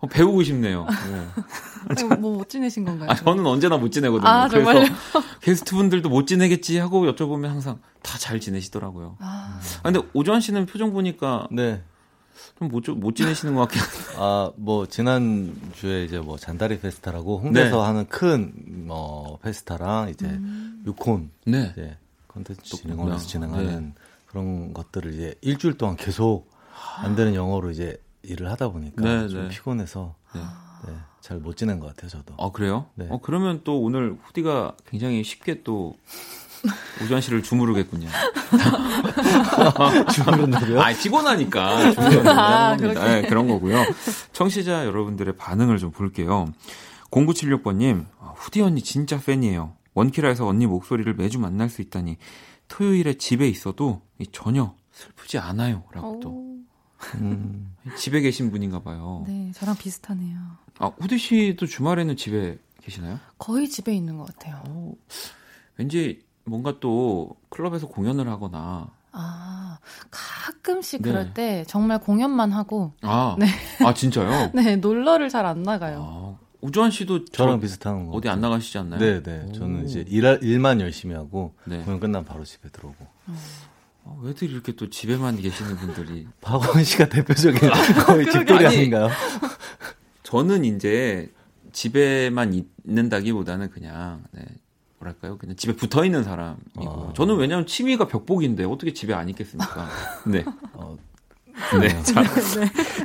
어, 0.00 0.06
배우고 0.08 0.42
싶네요. 0.42 0.86
네. 1.10 2.04
뭐못 2.04 2.50
지내신 2.50 2.84
건가요? 2.84 3.08
아, 3.10 3.14
저는 3.14 3.46
언제나 3.46 3.78
못 3.78 3.90
지내거든요. 3.92 4.28
아, 4.28 4.46
정말요? 4.50 4.80
그래서 4.80 4.94
게스트 5.40 5.74
분들도 5.74 6.10
못 6.10 6.26
지내겠지 6.26 6.76
하고 6.78 7.10
여쭤보면 7.10 7.46
항상 7.46 7.78
다 8.02 8.18
잘 8.18 8.40
지내시더라고요. 8.40 9.16
아, 9.20 9.58
아, 9.78 9.90
근데 9.90 10.00
오주환 10.12 10.42
씨는 10.42 10.66
표정 10.66 10.92
보니까 10.92 11.48
네 11.50 11.82
좀 12.58 12.68
못, 12.68 12.88
못 12.90 13.14
지내시는 13.16 13.54
것 13.54 13.62
같긴 13.62 13.80
한데. 13.80 13.98
아, 14.18 14.52
뭐, 14.56 14.86
지난 14.86 15.54
주에 15.74 16.04
이제 16.04 16.18
뭐, 16.18 16.36
잔다리 16.36 16.78
페스타라고 16.78 17.38
홍대에서 17.40 17.76
네. 17.76 17.82
하는 17.82 18.06
큰, 18.08 18.52
뭐, 18.86 19.38
페스타랑 19.42 20.10
이제, 20.10 20.26
음. 20.26 20.82
유콘, 20.86 21.30
네. 21.46 21.70
이제, 21.72 21.96
컨텐츠 22.28 22.82
그렇구나. 22.82 23.16
진행하는 23.16 23.94
그런 24.26 24.72
것들을 24.74 25.14
이제 25.14 25.34
일주일 25.40 25.78
동안 25.78 25.96
계속 25.96 26.50
안 26.98 27.14
되는 27.14 27.34
영어로 27.34 27.70
이제 27.70 27.96
일을 28.22 28.50
하다 28.50 28.70
보니까 28.70 29.02
네, 29.02 29.28
좀 29.28 29.42
네. 29.42 29.48
피곤해서, 29.48 30.14
네. 30.34 30.40
네, 30.86 30.94
잘못 31.20 31.56
지낸 31.56 31.78
것 31.78 31.86
같아요, 31.88 32.08
저도. 32.10 32.34
아, 32.38 32.50
그래요? 32.50 32.86
네. 32.94 33.06
어, 33.10 33.20
그러면 33.22 33.60
또 33.64 33.80
오늘 33.80 34.16
후디가 34.22 34.76
굉장히 34.86 35.22
쉽게 35.22 35.62
또 35.62 35.94
오주환 37.02 37.20
씨를 37.20 37.42
주무르겠군요. 37.42 38.08
주무른다고요? 40.12 40.80
아, 40.80 40.92
피곤하니까. 40.92 41.92
아. 42.26 42.76
네, 42.76 43.22
그런 43.22 43.48
거고요. 43.48 43.84
청취자 44.32 44.86
여러분들의 44.86 45.36
반응을 45.36 45.78
좀 45.78 45.90
볼게요. 45.90 46.46
0976번님, 47.10 48.06
아, 48.20 48.32
후디 48.36 48.60
언니 48.62 48.82
진짜 48.82 49.18
팬이에요. 49.20 49.74
원키라에서 49.94 50.46
언니 50.46 50.66
목소리를 50.66 51.12
매주 51.14 51.38
만날 51.38 51.68
수 51.70 51.80
있다니 51.82 52.16
토요일에 52.68 53.14
집에 53.14 53.48
있어도 53.48 54.02
이 54.18 54.26
전혀 54.32 54.74
슬프지 54.92 55.38
않아요. 55.38 55.84
라고 55.92 56.18
또. 56.20 56.30
오, 56.30 56.58
음, 57.16 57.74
집에 57.96 58.20
계신 58.20 58.50
분인가 58.50 58.82
봐요. 58.82 59.24
네, 59.26 59.52
저랑 59.54 59.76
비슷하네요. 59.76 60.38
아, 60.78 60.90
후디 60.98 61.18
씨도 61.18 61.66
주말에는 61.66 62.16
집에 62.16 62.58
계시나요? 62.82 63.18
거의 63.38 63.68
집에 63.68 63.94
있는 63.94 64.18
것 64.18 64.26
같아요. 64.26 64.62
어, 64.68 64.92
왠지 65.76 66.23
뭔가 66.44 66.78
또 66.80 67.36
클럽에서 67.48 67.86
공연을 67.88 68.28
하거나 68.28 68.88
아, 69.12 69.78
가끔씩 70.10 71.02
네. 71.02 71.10
그럴 71.10 71.32
때 71.34 71.64
정말 71.68 72.00
공연만 72.00 72.52
하고, 72.52 72.92
아, 73.02 73.36
네. 73.40 73.46
아 73.84 73.94
진짜요? 73.94 74.50
네, 74.54 74.76
놀러를 74.76 75.28
잘 75.28 75.46
안 75.46 75.62
나가요. 75.62 76.36
아, 76.40 76.44
우주환 76.60 76.90
씨도 76.90 77.26
저랑 77.26 77.56
저- 77.56 77.60
비슷한 77.60 78.06
거. 78.06 78.12
어디 78.16 78.28
안 78.28 78.40
나가시지 78.40 78.76
않나요? 78.78 78.98
네, 78.98 79.22
네. 79.22 79.46
오. 79.48 79.52
저는 79.52 79.86
이제 79.86 80.04
일, 80.08 80.24
일만 80.42 80.80
열심히 80.80 81.14
하고, 81.14 81.54
네. 81.64 81.78
공연 81.82 82.00
끝나면 82.00 82.24
바로 82.24 82.44
집에 82.44 82.68
들어오고. 82.70 83.06
어, 84.06 84.18
왜들 84.22 84.50
이렇게 84.50 84.72
또 84.74 84.90
집에만 84.90 85.36
계시는 85.40 85.76
분들이 85.76 86.26
박원 86.42 86.82
씨가 86.82 87.08
대표적인 87.08 87.58
거의 88.06 88.28
집돌이 88.30 88.66
아닌가요? 88.66 89.08
저는 90.24 90.64
이제 90.64 91.32
집에만 91.72 92.52
있는다기보다는 92.84 93.70
그냥 93.70 94.24
네, 94.32 94.42
뭐랄까요? 95.04 95.36
그냥 95.38 95.54
집에 95.56 95.74
붙어 95.76 96.04
있는 96.04 96.24
사람이고 96.24 97.08
아. 97.10 97.12
저는 97.14 97.36
왜냐하면 97.36 97.66
취미가 97.66 98.08
벽복인데 98.08 98.64
어떻게 98.64 98.92
집에 98.92 99.12
안 99.14 99.28
있겠습니까? 99.28 99.88
네. 100.26 100.44
어, 100.72 100.96
네. 101.80 102.02
자, 102.02 102.22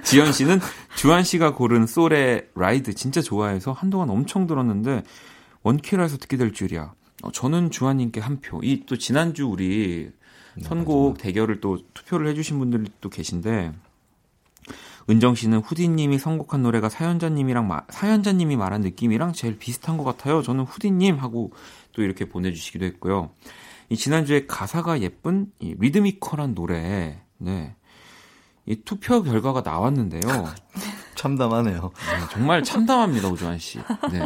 지현 0.03 0.31
씨는 0.31 0.59
주한 0.95 1.23
씨가 1.23 1.53
고른 1.53 1.85
솔의 1.85 2.47
라이드 2.55 2.93
진짜 2.95 3.21
좋아해서 3.21 3.73
한동안 3.73 4.09
엄청 4.09 4.47
들었는데 4.47 5.03
원키라에서 5.63 6.17
듣게 6.17 6.37
될 6.37 6.53
줄이야. 6.53 6.93
어, 7.21 7.31
저는 7.31 7.69
주한님께 7.69 8.21
한 8.21 8.39
표. 8.39 8.61
이 8.63 8.85
또 8.85 8.97
지난주 8.97 9.45
우리 9.45 10.09
선곡 10.61 11.17
대결을 11.17 11.59
또 11.61 11.77
투표를 11.93 12.27
해주신 12.29 12.57
분들이 12.59 12.85
또 13.01 13.09
계신데 13.09 13.73
은정 15.09 15.33
씨는 15.35 15.59
후디님이 15.59 16.17
선곡한 16.19 16.61
노래가 16.61 16.87
사연자님이랑 16.87 17.67
마- 17.67 17.81
사연자님이 17.89 18.55
말한 18.57 18.81
느낌이랑 18.81 19.33
제일 19.33 19.57
비슷한 19.57 19.97
것 19.97 20.03
같아요. 20.03 20.41
저는 20.43 20.63
후디님 20.65 21.17
하고 21.17 21.51
또 21.99 22.03
이렇게 22.03 22.23
보내주시기도 22.23 22.85
했고요. 22.85 23.31
이 23.89 23.97
지난주에 23.97 24.45
가사가 24.45 25.01
예쁜 25.01 25.47
이 25.59 25.75
리드미컬한 25.77 26.55
노래, 26.55 27.21
네. 27.37 27.75
이 28.65 28.77
투표 28.85 29.21
결과가 29.21 29.59
나왔는데요. 29.65 30.21
참담하네요. 31.15 31.81
네, 31.81 32.27
정말 32.31 32.63
참담합니다, 32.63 33.27
오주환 33.27 33.59
씨. 33.59 33.79
네. 34.13 34.25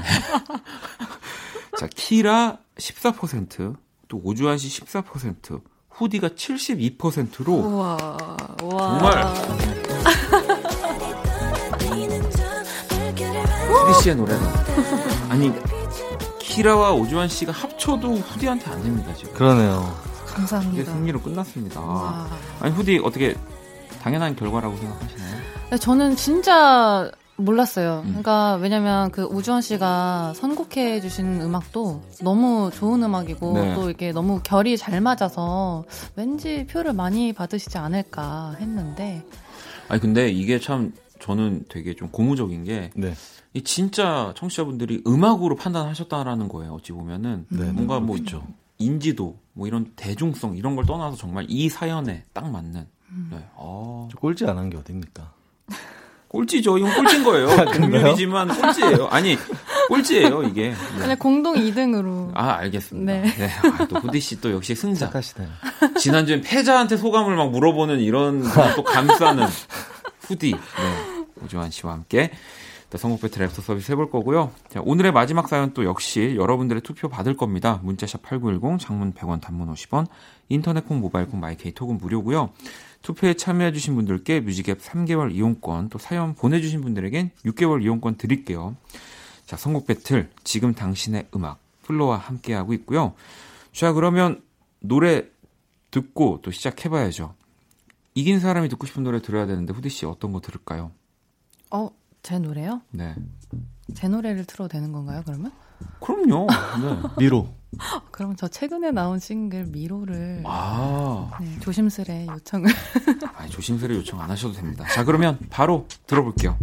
자, 1.79 1.88
키라 1.88 2.59
14%, 2.77 3.75
또 4.07 4.21
오주환 4.23 4.59
씨 4.59 4.69
14%, 4.79 5.59
후디가 5.89 6.29
72%로 6.29 7.53
우와, 7.53 7.97
우와. 8.62 8.99
정말 8.99 9.23
후디 13.73 14.03
씨의 14.03 14.15
노래는 14.15 14.47
아니 15.29 15.83
키라와 16.54 16.92
오주환 16.94 17.30
씨가 17.30 17.52
합쳐도 17.52 18.13
후디한테 18.13 18.70
안 18.70 18.84
됩니다 18.84 19.12
지금. 19.16 19.34
그러네요. 19.34 19.92
이게 20.24 20.34
감사합니다. 20.34 20.92
승리로 20.92 21.20
끝났습니다. 21.22 21.82
와. 21.82 22.28
아니 22.60 22.72
후디 22.76 23.02
어떻게 23.04 23.36
당연한 24.04 24.36
결과라고 24.36 24.78
생각하시나요? 24.78 25.36
네, 25.72 25.78
저는 25.80 26.16
진짜 26.16 27.10
몰랐어요. 27.38 28.04
음. 28.06 28.10
그러니까 28.10 28.60
왜냐면 28.62 29.10
그 29.10 29.24
우주원 29.24 29.63
씨가 29.63 30.34
선곡해 30.36 31.02
주신 31.02 31.42
음악도 31.42 32.04
너무 32.22 32.70
좋은 32.72 33.02
음악이고 33.02 33.54
네. 33.54 33.74
또 33.74 33.89
이게 33.89 34.12
너무 34.12 34.39
결이 34.44 34.78
잘 34.78 35.02
맞아서 35.02 35.86
왠지 36.16 36.68
표를 36.68 36.94
많이 36.94 37.34
받으시지 37.34 37.80
않을까 37.80 38.58
했는데 38.60 39.26
아니 39.88 40.00
근데 40.00 40.30
이게 40.30 40.60
참 40.60 40.94
저는 41.20 41.66
되게 41.68 41.96
좀 41.96 42.10
고무적인 42.10 42.63
게 42.66 42.92
네. 42.96 43.16
이 43.54 43.62
진짜 43.63 44.34
청취자분들이 44.36 45.04
음악으로 45.06 45.56
판단하셨다라는 45.56 46.48
거예요. 46.48 46.74
어찌 46.74 46.92
보면은 46.92 47.46
네, 47.50 47.72
뭔가 47.72 48.00
뭐 48.00 48.16
그렇죠. 48.16 48.46
인지도 48.80 49.38
뭐 49.54 49.68
이런 49.68 49.92
대중성 49.96 50.58
이런 50.58 50.76
걸 50.76 50.86
떠나서 50.86 51.16
정말 51.18 51.46
이 51.48 51.70
사연에 51.70 52.24
딱 52.34 52.50
맞는 52.50 52.88
네. 53.30 53.48
어, 53.56 54.08
저 54.12 54.18
꼴찌 54.18 54.46
안 54.48 54.58
한 54.58 54.70
게 54.72 54.78
어딥니까? 54.78 55.32
꼴찌죠. 56.28 56.80
이건 56.80 56.96
꼴찌인 56.96 57.24
거예요. 57.24 57.48
국룰이지만 57.72 58.48
꼴찌예요. 58.60 59.06
아니 59.10 59.38
꼴찌예요 59.88 60.42
이게. 60.44 60.70
네. 60.72 60.76
그냥 61.00 61.18
공동 61.20 61.54
2등으로 61.54 62.32
아 62.34 62.54
알겠습니다. 62.54 63.13
네. 63.13 63.22
네. 63.38 63.50
아, 63.78 63.86
또 63.86 63.98
후디 64.00 64.20
씨 64.20 64.42
또 64.42 64.52
역시 64.52 64.74
승자. 64.74 65.06
착하시네요. 65.12 65.48
지난주엔 66.00 66.42
패자한테 66.42 66.98
소감을 66.98 67.36
막 67.36 67.52
물어보는 67.52 68.00
이런 68.00 68.42
걸또 68.44 68.84
감싸는 68.84 69.46
후디. 70.22 70.54
네. 70.54 71.26
오주환 71.44 71.70
씨와 71.70 71.94
함께 71.94 72.32
또 72.32 72.36
선곡 72.97 73.21
배틀 73.21 73.47
랩터 73.47 73.62
서비스 73.62 73.91
해볼 73.91 74.12
거고요. 74.12 74.51
자, 74.69 74.82
오늘의 74.84 75.12
마지막 75.12 75.47
사연 75.49 75.73
또 75.73 75.84
역시 75.84 76.36
여러분들의 76.36 76.82
투표 76.82 77.10
받을 77.10 77.36
겁니다. 77.36 77.79
문자샵 77.84 78.21
8910, 78.21 78.79
장문 78.79 79.13
100원, 79.13 79.41
단문 79.41 79.73
50원, 79.73 80.08
인터넷 80.49 80.88
콩, 80.88 80.99
모바일 80.99 81.27
콩, 81.27 81.39
마이 81.39 81.58
케이 81.58 81.73
톡은 81.73 81.97
무료고요. 81.97 82.51
투표에 83.01 83.34
참여해주신 83.34 83.95
분들께 83.95 84.41
music앱 84.41 84.80
3개월 84.82 85.34
이용권, 85.34 85.89
또 85.89 85.97
사연 85.97 86.36
보내주신 86.36 86.82
분들에겐 86.82 87.32
6개월 87.45 87.84
이용권 87.84 88.17
드릴게요. 88.17 88.75
자, 89.45 89.58
선곡 89.58 89.88
배틀, 89.88 90.29
지금 90.43 90.73
당신의 90.73 91.27
음악, 91.36 91.60
FLO와 91.84 92.17
함께하고 92.17 92.73
있고요. 92.73 93.13
자, 93.71 93.91
그러면 93.93 94.41
노래 94.79 95.25
듣고 95.91 96.39
또 96.41 96.51
시작해봐야죠. 96.51 97.34
이긴 98.15 98.39
사람이 98.39 98.69
듣고 98.69 98.86
싶은 98.88 99.03
노래 99.03 99.21
들어야 99.21 99.45
되는데, 99.45 99.73
후디씨 99.73 100.06
어떤 100.06 100.32
거 100.32 100.39
들을까요? 100.39 100.91
어, 101.71 101.89
제 102.23 102.39
노래요? 102.39 102.81
네. 102.89 103.13
제 103.93 104.07
노래를 104.07 104.45
틀어도 104.45 104.69
되는 104.69 104.93
건가요, 104.93 105.21
그러면? 105.25 105.51
그럼요. 105.99 106.47
네. 106.47 107.09
미로. 107.19 107.53
그럼 108.12 108.36
저 108.38 108.47
최근에 108.47 108.91
나온 108.91 109.19
싱글 109.19 109.65
미로를 109.65 110.43
아, 110.45 111.31
네, 111.41 111.59
조심스레 111.59 112.27
요청을 112.27 112.69
아니, 113.36 113.49
조심스레 113.49 113.95
요청 113.95 114.21
안 114.21 114.29
하셔도 114.29 114.53
됩니다. 114.53 114.86
자, 114.93 115.03
그러면 115.03 115.38
바로 115.49 115.88
들어볼게요. 116.07 116.57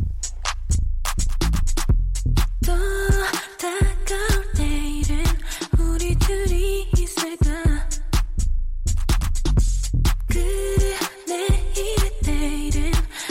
그래 10.28 10.96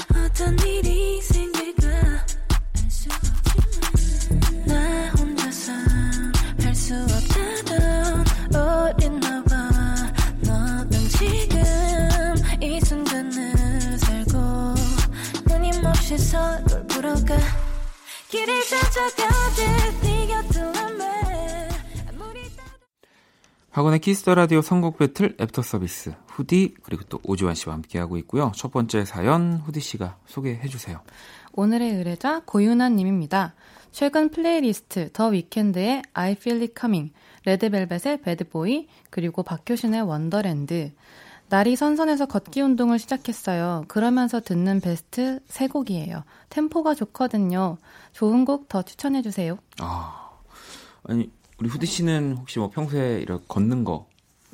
어떤 0.10 0.58
일 0.68 0.79
서로를 16.30 16.86
불러가 16.88 17.38
길을 18.30 18.62
찾아가듯 18.64 20.02
네 20.04 20.28
곁을 20.28 20.76
헤매 20.76 21.70
박원의 23.72 24.00
Kiss 24.00 24.20
the 24.20 24.36
Radio 24.36 24.62
선곡 24.62 25.00
배틀 25.00 25.36
애프터 25.40 25.64
서비스 25.64 26.14
후디 26.28 26.76
그리고 26.84 27.04
또 27.10 27.20
오주환 27.24 27.56
씨와 27.56 27.74
함께하고 27.76 28.18
있고요. 28.18 28.52
첫 28.56 28.72
번째 28.72 29.06
사연 29.06 29.58
후디 29.66 29.80
씨가 29.80 30.18
소개해 30.28 30.68
주세요. 30.68 31.02
오늘의 31.54 31.96
의뢰자 31.96 32.42
고윤아 32.46 32.90
님입니다. 32.90 33.56
최근 33.92 34.30
playlist 34.30 35.12
The 35.12 35.28
Weeknd의 35.30 36.04
I 36.14 36.34
Feel 36.34 36.62
It 36.62 36.74
Coming, 36.80 37.12
레드벨벳의 37.46 38.22
Bad 38.22 38.50
Boy, 38.50 38.88
그리고 39.10 39.42
박효신의 39.42 40.02
Wonderland. 40.04 40.92
날이 41.50 41.76
선선해서 41.76 42.28
걷기 42.28 42.62
운동을 42.62 43.00
시작했어요. 43.00 43.86
그러면서 43.88 44.40
듣는 44.40 44.82
베스트 44.82 45.40
세 45.48 45.68
곡이에요. 45.68 46.24
템포가 46.50 46.94
좋거든요. 46.94 47.78
좋은 48.14 48.46
곡 48.46 48.70
더 48.70 48.84
추천해 48.84 49.22
주세요. 49.22 49.58
아, 49.80 50.30
아니 51.04 51.32
우리 51.60 51.70
후디 51.70 51.86
씨는 51.88 52.38
혹시 52.38 52.60
뭐 52.60 52.70
평소에 52.70 53.20
이렇게 53.20 53.44
걷는 53.48 53.84
거 53.84 54.06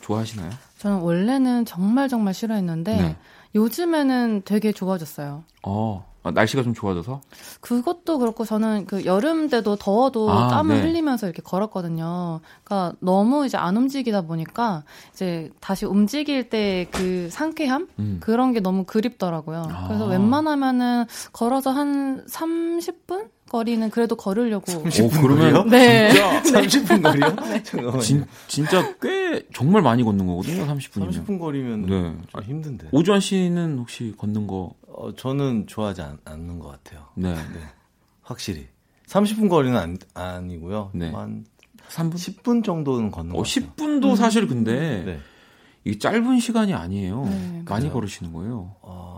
좋아하시나요? 0.02 0.52
저는 0.78 1.00
원래는 1.00 1.66
정말 1.66 2.08
정말 2.08 2.34
싫어했는데 2.34 2.96
네. 2.98 3.18
요즘에는 3.56 4.44
되게 4.46 4.72
좋아졌어요. 4.72 5.44
어, 5.64 6.15
아, 6.26 6.32
날씨가 6.32 6.64
좀 6.64 6.74
좋아져서 6.74 7.22
그것도 7.62 8.18
그렇고 8.20 8.46
저는 8.46 8.86
그 8.88 9.06
여름 9.06 9.48
때도 9.48 9.76
더워도 9.76 10.30
아, 10.32 10.48
땀을 10.50 10.78
네. 10.78 10.82
흘리면서 10.82 11.28
이렇게 11.28 11.42
걸었거든요. 11.42 12.42
그러니까 12.64 12.98
너무 13.00 13.46
이제 13.46 13.58
안 13.58 13.78
움직이다 13.78 14.24
보니까 14.24 14.84
이제 15.14 15.52
다시 15.62 15.86
움직일 15.86 16.50
때 16.50 16.66
그 16.92 17.30
상쾌함 17.30 17.88
음. 18.00 18.18
그런 18.22 18.54
게 18.54 18.60
너무 18.60 18.84
그립더라고요. 18.86 19.68
아. 19.70 19.88
그래서 19.88 20.06
웬만하면은 20.06 21.06
걸어서 21.34 21.72
한 21.72 22.26
30분 22.26 23.30
거리는 23.56 23.90
그래도 23.90 24.18
걸으려고. 24.18 24.70
오, 24.74 24.84
그러면 25.22 25.70
네. 25.70 26.12
진짜 26.44 26.60
30분 26.62 27.02
거리요? 27.02 27.36
잠깐만요. 27.64 28.02
진, 28.02 28.26
진짜 28.48 28.94
꽤 29.02 29.46
정말 29.54 29.82
많이 29.82 30.04
걷는 30.04 30.28
거거든요. 30.28 30.66
30분이면. 30.66 31.10
30분 31.26 31.40
거리면 31.40 31.82
네. 31.86 32.16
좀 32.28 32.44
힘든데. 32.44 32.90
오주환 32.92 33.22
씨는 33.22 33.78
혹시 33.80 34.14
걷는 34.18 34.46
거 34.48 34.74
어, 34.90 35.14
저는 35.16 35.68
좋아하지 35.68 36.02
않, 36.02 36.18
않는 36.26 36.60
것 36.60 36.68
같아요. 36.70 37.06
네. 37.16 37.34
네. 37.34 37.60
확실히. 38.24 38.68
30분 39.08 39.50
거리는 39.50 39.78
안, 39.78 39.98
아니고요. 40.14 40.90
네. 40.94 41.12
한 41.12 41.46
3분? 41.90 42.16
10분 42.16 42.62
정도는 42.64 43.10
걷는 43.12 43.36
어, 43.36 43.38
것 43.38 43.48
같아요. 43.48 43.72
10분도 43.76 44.16
사실 44.18 44.48
근데 44.48 45.04
네. 45.06 45.20
이게 45.86 45.98
짧은 45.98 46.40
시간이 46.40 46.74
아니에요. 46.74 47.24
네, 47.26 47.64
많이 47.70 47.86
그죠. 47.86 47.94
걸으시는 47.94 48.34
거예요. 48.34 48.76
어, 48.82 49.15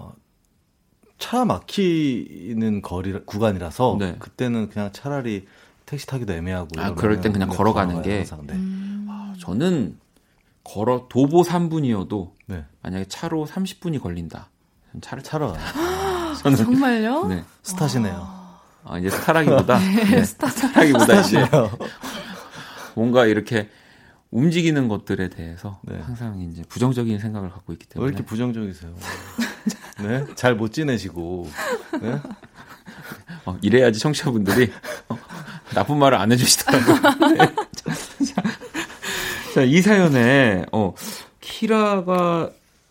차 1.19 1.45
막히는 1.45 2.81
거리 2.81 3.13
구간이라서 3.25 3.97
네. 3.99 4.15
그때는 4.19 4.69
그냥 4.69 4.91
차라리 4.93 5.47
택시 5.85 6.05
타기도 6.05 6.33
애매하고 6.33 6.69
아, 6.79 6.93
그럴 6.93 7.21
땐 7.21 7.33
그냥 7.33 7.49
네, 7.49 7.55
걸어가는 7.55 8.01
게. 8.01 8.17
항상. 8.17 8.45
네. 8.45 8.53
음. 8.53 9.33
저는 9.39 9.97
걸어 10.63 11.07
도보 11.09 11.43
3분이어도 11.43 12.31
네. 12.47 12.65
만약에 12.81 13.05
차로 13.05 13.45
30분이 13.47 14.01
걸린다. 14.01 14.49
저는 14.91 15.01
차를 15.01 15.23
차로 15.23 15.53
가요. 15.53 15.63
저는 16.43 16.57
정말요? 16.57 17.27
네. 17.27 17.43
스타시네요. 17.63 18.37
아, 18.83 18.97
이제 18.99 19.09
스타라기보다 19.09 19.79
네. 19.79 20.23
스타라기보다 20.23 21.21
이제. 21.21 21.45
뭔가 22.95 23.25
이렇게 23.25 23.69
움직이는 24.31 24.87
것들에 24.87 25.29
대해서 25.29 25.79
네. 25.83 25.97
항상 25.99 26.39
이제 26.41 26.63
부정적인 26.67 27.19
생각을 27.19 27.49
갖고 27.49 27.71
있기 27.73 27.85
왜 27.89 27.93
때문에 27.93 28.09
이렇게 28.09 28.25
부정적이세요? 28.25 28.93
네? 30.01 30.25
잘 30.35 30.55
못 30.55 30.71
지내시고. 30.73 31.49
네? 32.01 32.19
어, 33.45 33.57
이래야지 33.61 33.99
청취자분들이 33.99 34.71
어, 35.09 35.17
나쁜 35.73 35.97
말을 35.97 36.17
안 36.17 36.31
해주시더라고요. 36.31 36.95
네. 37.35 37.37
자, 38.25 38.43
자, 39.53 39.61
이 39.63 39.81
사연에 39.81 40.65
어, 40.71 40.93
키라가 41.41 42.49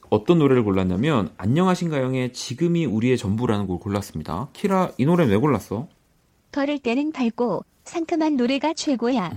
어떤 0.08 0.38
노래를 0.38 0.62
골랐냐면 0.64 1.30
안녕하신가영의 1.36 2.32
지금이 2.32 2.86
우리의 2.86 3.18
전부라는 3.18 3.66
곡을 3.66 3.80
골랐습니다. 3.80 4.48
키라 4.52 4.90
이 4.98 5.04
노래 5.04 5.24
왜 5.26 5.36
골랐어? 5.36 5.88
걸을 6.52 6.78
때는 6.78 7.12
밝고 7.12 7.64
상큼한 7.84 8.36
노래가 8.36 8.72
최고야. 8.72 9.32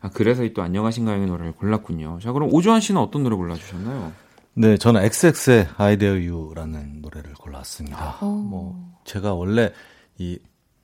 아, 0.00 0.10
그래서 0.12 0.44
이또 0.44 0.60
안녕하신가영의 0.62 1.28
노래를 1.28 1.52
골랐군요. 1.52 2.18
자 2.22 2.32
그럼 2.32 2.52
오주환 2.52 2.80
씨는 2.80 3.00
어떤 3.00 3.22
노래 3.22 3.36
골라주셨나요? 3.36 4.12
네, 4.56 4.76
저는 4.76 5.02
XX의 5.02 5.68
I 5.76 5.96
Dare 5.98 6.28
You라는 6.28 7.00
노래를 7.02 7.34
골랐습니다. 7.34 8.18
오. 8.22 8.26
뭐 8.26 8.92
제가 9.04 9.34
원래 9.34 9.72
이 10.18 10.38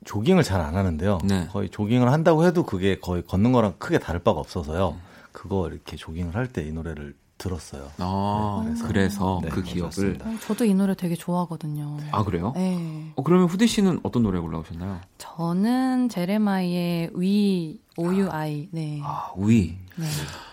조깅을 0.05 0.43
잘 0.43 0.61
안 0.61 0.75
하는데요. 0.77 1.19
네. 1.25 1.47
거의 1.53 1.69
조깅을 1.71 2.11
한다고 2.11 2.45
해도 2.45 2.65
그게 2.65 2.99
거의 2.99 3.25
걷는 3.25 3.53
거랑 3.53 3.75
크게 3.79 3.99
다를 3.99 4.21
바가 4.21 4.41
없어서요. 4.41 4.97
그거 5.33 5.69
이렇게 5.69 5.97
조깅을 5.97 6.35
할 6.35 6.49
때 6.49 6.67
이 6.67 6.73
노래를 6.73 7.15
들었어요. 7.39 7.89
아, 7.99 8.63
네, 8.67 8.71
그래서. 8.87 8.89
그래서 8.89 9.41
네, 9.45 9.49
그 9.49 9.63
기억을. 9.63 10.19
어, 10.23 10.37
저도 10.43 10.65
이 10.67 10.75
노래 10.75 10.95
되게 10.95 11.15
좋아하거든요. 11.15 11.97
아, 12.11 12.23
그래요? 12.25 12.53
네. 12.55 13.13
어, 13.17 13.23
그러면 13.23 13.47
후디 13.47 13.67
씨는 13.67 14.01
어떤 14.03 14.23
노래 14.25 14.39
골라오셨나요? 14.41 15.01
저는 15.17 16.09
제레마이의 16.11 17.11
위 17.15 17.81
OUI. 17.97 18.69
네. 18.73 19.01
아, 19.03 19.31
우이. 19.37 19.75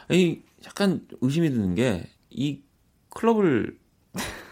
네. 0.08 0.16
이 0.18 0.40
약간 0.66 1.02
의심이 1.22 1.50
드는 1.50 1.74
게 1.76 2.06
이 2.30 2.60
클럽을 3.18 3.76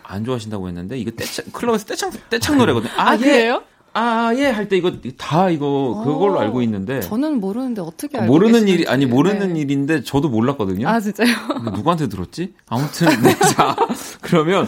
안 0.04 0.23
좋아하신다고 0.25 0.67
했는데 0.67 0.97
이거 0.97 1.12
떼창 1.12 1.45
클럽에서 1.51 1.86
떼창 1.86 2.12
떼창 2.30 2.58
노래거든요. 2.58 2.91
아, 2.97 3.13
예. 3.15 3.17
그래요? 3.19 3.63
아, 3.93 4.34
예 4.36 4.51
할 4.51 4.67
때 4.67 4.75
이거 4.75 4.91
다 5.17 5.49
이거 5.49 6.01
그걸로 6.04 6.36
어, 6.38 6.39
알고 6.41 6.62
있는데 6.63 6.99
저는 6.99 7.39
모르는데 7.39 7.82
어떻게 7.82 8.17
알고 8.17 8.32
모르는. 8.34 8.67
일이 8.67 8.88
아니 8.88 9.06
모르는 9.06 9.54
네. 9.54 9.62
일인데 9.62 10.04
저도 10.04 10.28
몰랐거든요. 10.30 10.88
아 10.88 10.99
진짜요? 10.99 11.30
누구한테 11.73 12.08
들었지? 12.10 12.54
아무튼 12.67 13.08
네, 13.21 13.34
자 13.56 13.75
그러면 14.21 14.67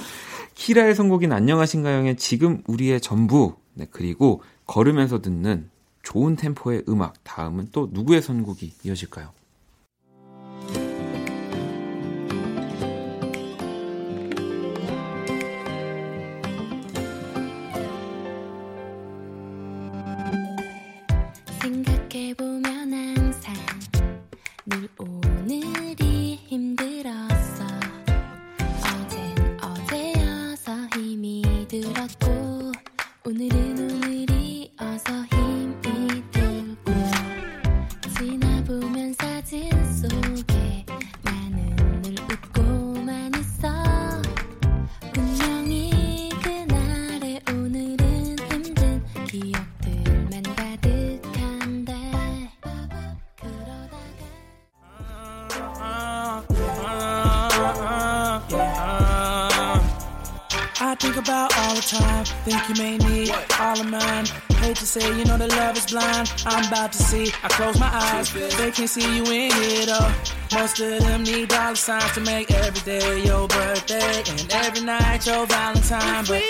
키라의 0.56 0.96
선곡인 0.96 1.34
안녕하신가요의 1.34 2.16
지금 2.18 2.64
우리의 2.68 3.02
전부 3.02 3.56
네 3.74 3.86
그리고 3.92 4.42
걸으면서 4.66 5.22
듣는 5.22 5.70
좋은 6.04 6.36
템포의 6.38 6.84
음악 6.88 7.16
다음은 7.26 7.70
또 7.74 7.90
누구의 7.92 8.22
선곡이 8.22 8.74
이어질까요? 8.86 9.32
I'm 66.88 66.94
to 66.94 67.04
see. 67.04 67.34
I 67.44 67.50
close 67.50 67.78
my 67.78 67.90
eyes. 67.92 68.32
They 68.32 68.72
can't 68.72 68.90
see 68.90 69.18
you 69.18 69.24
in 69.24 69.52
here 69.52 69.88
though. 69.88 70.10
Most 70.54 70.80
of 70.80 71.02
them 71.02 71.24
need 71.24 71.50
dollar 71.50 71.76
signs 71.76 72.14
to 72.14 72.22
make 72.22 72.50
every 72.50 72.80
day 72.80 73.26
your 73.26 73.46
birthday 73.50 74.24
and 74.26 74.50
every 74.54 74.86
night 74.86 75.28
your 75.28 75.46
Valentine. 75.48 76.24
But 76.26 76.44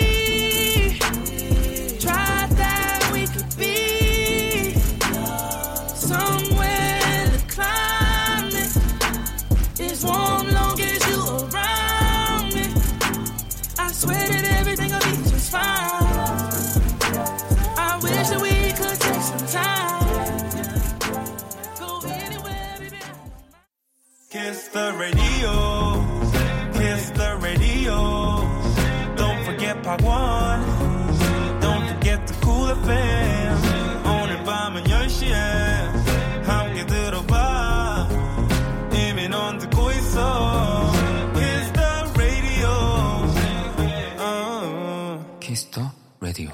radio. 27.88 29.16
Don't 29.16 29.44
forget 29.44 29.82
Park 29.82 30.02
Won. 30.04 30.62
Don't 31.60 31.86
forget 31.88 32.26
the 32.26 32.40
cool 32.42 32.70
FM. 32.70 33.56
오늘 34.04 34.44
밤은 34.44 34.84
10시에 34.84 35.32
함께 36.44 36.86
들어봐. 36.86 38.08
이미 38.92 39.28
넌 39.28 39.58
듣고 39.58 39.90
있어. 39.92 40.92
Kiss 41.34 41.72
the 41.72 41.88
radio. 42.14 42.68
어. 44.20 45.38
Kiss 45.40 45.69
the 45.69 45.90
Radio. 46.20 46.50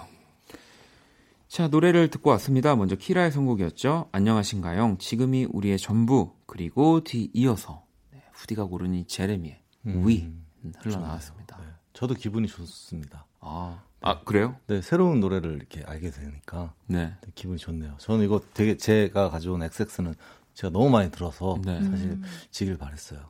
자, 1.48 1.68
노래를 1.68 2.10
듣고 2.10 2.30
왔습니다. 2.30 2.74
먼저 2.74 2.96
키라의 2.96 3.30
선곡이었죠. 3.30 4.08
안녕하신가요? 4.12 4.96
지금이 4.98 5.46
우리의 5.50 5.78
전부. 5.78 6.32
그리고 6.46 7.02
뒤 7.02 7.30
이어서 7.32 7.84
네, 8.12 8.22
후디가 8.32 8.64
고른 8.64 8.94
이 8.94 9.06
제레미의 9.06 9.60
위 9.84 10.43
흘러나왔습니다. 10.80 11.56
네, 11.58 11.64
저도 11.92 12.14
기분이 12.14 12.48
좋습니다. 12.48 13.26
아, 13.40 13.80
아 14.00 14.20
그래요? 14.20 14.56
네, 14.66 14.80
새로운 14.80 15.20
노래를 15.20 15.54
이렇게 15.56 15.82
알게 15.86 16.10
되니까 16.10 16.72
네. 16.86 17.14
네, 17.20 17.30
기분이 17.34 17.58
좋네요. 17.58 17.94
저는 17.98 18.24
이거 18.24 18.40
되게 18.54 18.76
제가 18.76 19.30
가져온 19.30 19.62
XX는 19.62 20.14
제가 20.54 20.72
너무 20.72 20.90
많이 20.90 21.10
들어서 21.10 21.58
네. 21.64 21.82
사실 21.82 22.18
지길 22.50 22.78
바랬어요. 22.78 23.20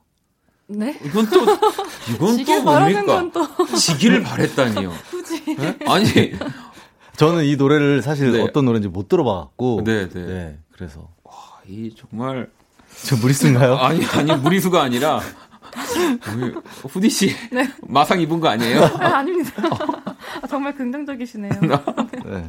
네? 0.66 0.98
이건 1.04 1.28
또 1.28 1.40
이건 2.10 2.44
또 2.44 2.62
뭡니까? 2.62 3.04
건 3.04 3.32
또. 3.32 3.66
지기를 3.76 4.22
바랬다니요. 4.22 4.90
네? 5.58 5.78
아니, 5.86 6.32
저는 7.16 7.44
이 7.44 7.56
노래를 7.56 8.02
사실 8.02 8.32
네. 8.32 8.40
어떤 8.40 8.64
노래인지 8.64 8.88
못 8.88 9.08
들어봐갖고 9.08 9.82
네, 9.84 10.08
네. 10.08 10.58
그래서 10.72 11.08
이 11.66 11.94
정말 11.96 12.50
저 13.04 13.16
무리수인가요? 13.16 13.76
아니 13.76 14.04
아니 14.06 14.34
무리수가 14.36 14.82
아니라 14.82 15.20
후디 16.88 17.10
씨 17.10 17.30
마상 17.86 18.20
입은 18.20 18.40
거 18.40 18.48
아니에요? 18.48 18.84
아, 18.84 19.18
아닙니다. 19.18 19.50
아, 20.42 20.46
정말 20.48 20.74
긍정적이시네요. 20.74 21.52
네. 22.24 22.48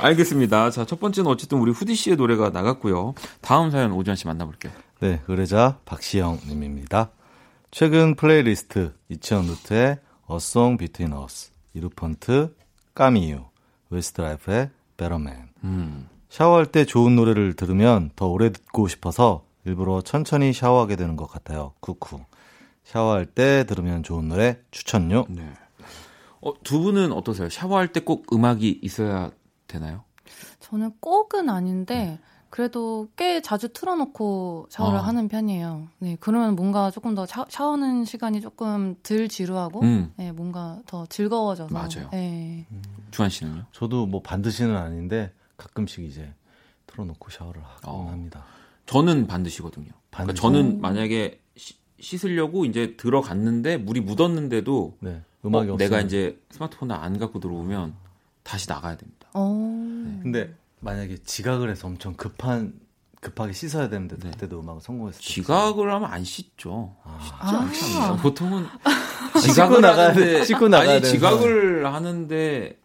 알겠습니다. 0.00 0.70
자, 0.70 0.84
첫 0.84 1.00
번째는 1.00 1.30
어쨌든 1.30 1.58
우리 1.58 1.72
후디 1.72 1.94
씨의 1.94 2.16
노래가 2.16 2.50
나갔고요. 2.50 3.14
다음 3.40 3.70
사연 3.70 3.92
오주환 3.92 4.16
씨 4.16 4.26
만나볼게요. 4.26 4.72
네, 5.00 5.20
의뢰자 5.28 5.78
박시영 5.84 6.40
님입니다. 6.46 7.10
최근 7.70 8.14
플레이리스트 8.16 8.92
이치원 9.08 9.46
루트의 9.46 9.98
A 10.30 10.36
Song 10.36 10.78
Between 10.78 11.16
Us, 11.22 11.50
이루펀트, 11.74 12.54
까미유, 12.94 13.44
Westlife의 13.90 14.70
Better 14.96 15.20
Man. 15.20 15.48
음. 15.64 16.08
샤워할 16.28 16.66
때 16.66 16.84
좋은 16.84 17.16
노래를 17.16 17.54
들으면 17.54 18.10
더 18.14 18.28
오래 18.28 18.50
듣고 18.52 18.86
싶어서 18.88 19.44
일부러 19.64 20.00
천천히 20.00 20.52
샤워하게 20.52 20.96
되는 20.96 21.16
것 21.16 21.26
같아요. 21.26 21.72
쿠쿠. 21.80 22.20
샤워할 22.90 23.24
때 23.24 23.64
들으면 23.68 24.02
좋은 24.02 24.28
노래 24.28 24.58
추천요. 24.72 25.26
네. 25.28 25.48
어, 26.40 26.52
두 26.64 26.80
분은 26.80 27.12
어떠세요? 27.12 27.48
샤워할 27.48 27.92
때 27.92 28.00
꼭 28.00 28.26
음악이 28.32 28.80
있어야 28.82 29.30
되나요? 29.68 30.02
저는 30.58 30.90
꼭은 30.98 31.48
아닌데 31.50 32.18
그래도 32.48 33.06
꽤 33.14 33.40
자주 33.42 33.68
틀어놓고 33.72 34.66
샤워를 34.70 34.98
아. 34.98 35.02
하는 35.02 35.28
편이에요. 35.28 35.86
네, 36.00 36.16
그러면 36.18 36.56
뭔가 36.56 36.90
조금 36.90 37.14
더 37.14 37.26
샤, 37.26 37.44
샤워하는 37.48 38.04
시간이 38.04 38.40
조금 38.40 38.96
덜 39.04 39.28
지루하고, 39.28 39.82
음. 39.82 40.12
네, 40.16 40.32
뭔가 40.32 40.80
더 40.86 41.06
즐거워져서. 41.06 41.72
맞아요. 41.72 42.08
네. 42.10 42.66
주한 43.12 43.30
씨는요? 43.30 43.66
저도 43.70 44.06
뭐 44.06 44.20
반드시는 44.20 44.76
아닌데 44.76 45.32
가끔씩 45.58 46.04
이제 46.04 46.34
틀어놓고 46.88 47.30
샤워를 47.30 47.62
하곤 47.62 47.94
어. 47.94 48.10
합니다. 48.10 48.44
저는 48.86 49.28
반드시거든요. 49.28 49.86
그러니까 50.10 50.10
반드시. 50.10 50.42
저는 50.42 50.80
만약에 50.80 51.40
시- 51.56 51.74
씻으려고 52.00 52.64
이제 52.64 52.96
들어갔는데 52.96 53.76
물이 53.76 54.00
묻었는데도 54.00 54.96
네, 55.00 55.22
음악이 55.44 55.70
어. 55.70 55.76
내가 55.76 56.00
이제 56.00 56.40
스마트폰을 56.50 56.94
안 56.94 57.18
갖고 57.18 57.40
들어오면 57.40 57.94
다시 58.42 58.68
나가야 58.68 58.96
됩니다. 58.96 59.28
어. 59.34 60.20
근데 60.22 60.54
만약에 60.80 61.18
지각을 61.24 61.70
해서 61.70 61.86
엄청 61.86 62.14
급한 62.14 62.72
급하게 63.20 63.52
씻어야 63.52 63.90
되는데 63.90 64.16
네. 64.16 64.30
그때도 64.30 64.60
음악을 64.60 64.80
성공했을 64.80 65.20
때 65.20 65.26
지각을 65.26 65.92
하면 65.92 66.10
안 66.10 66.24
씻죠. 66.24 66.96
아. 67.04 67.70
씻죠. 67.72 68.16
보통은 68.22 68.64
씻고 69.40 69.52
지각을 69.52 70.14
돼. 70.14 70.44
씻고 70.44 70.68
나가야 70.68 70.96
아니 70.96 71.02
지각을 71.02 71.92
하는데 71.92 72.78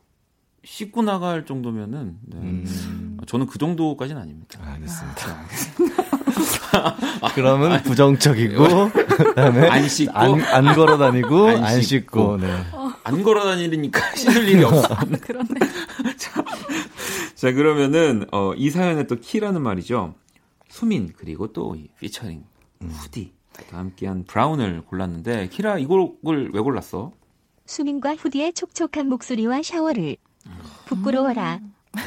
씻고 0.66 1.04
나갈 1.04 1.46
정도면은 1.46 2.18
네. 2.24 2.38
음, 2.38 3.18
저는 3.28 3.48
그 3.48 3.58
정도까지는 3.58 4.22
아닙니다. 4.22 4.60
알겠습니다. 4.62 5.16
자, 5.16 6.98
그러면 7.34 7.82
부정적이고 7.84 8.66
그다음에 9.18 9.68
안 9.70 9.88
씻고? 9.88 10.12
안, 10.14 10.42
안 10.42 10.76
걸어 10.76 10.98
다니고 10.98 11.48
안 11.48 11.64
안, 11.64 11.82
씻고. 11.82 12.38
씻고. 12.38 12.38
네. 12.38 12.64
안 13.04 13.24
걸어 13.24 13.44
다니니까 13.44 14.00
씻을 14.16 14.48
일이 14.48 14.64
없어. 14.64 14.96
그러네. 15.22 15.48
자, 16.18 16.44
자, 17.36 17.52
그러면은, 17.52 18.26
어, 18.32 18.54
이 18.56 18.70
사연에 18.70 19.06
또 19.08 19.16
키라는 19.18 19.62
말이죠. 19.62 20.16
수민, 20.70 21.14
그리고 21.16 21.52
또이 21.54 21.90
피처링, 22.00 22.44
후디. 22.82 23.34
또 23.70 23.78
함께한 23.78 24.26
Brown을 24.26 24.82
골랐는데, 24.86 25.48
키라 25.50 25.78
이 25.78 25.86
곡을 25.86 26.52
왜 26.54 26.60
골랐어? 26.60 27.12
수민과 27.66 28.16
후디의 28.16 28.54
촉촉한 28.54 29.08
목소리와 29.08 29.62
샤워를 29.64 30.18
부끄러워라. 30.86 31.60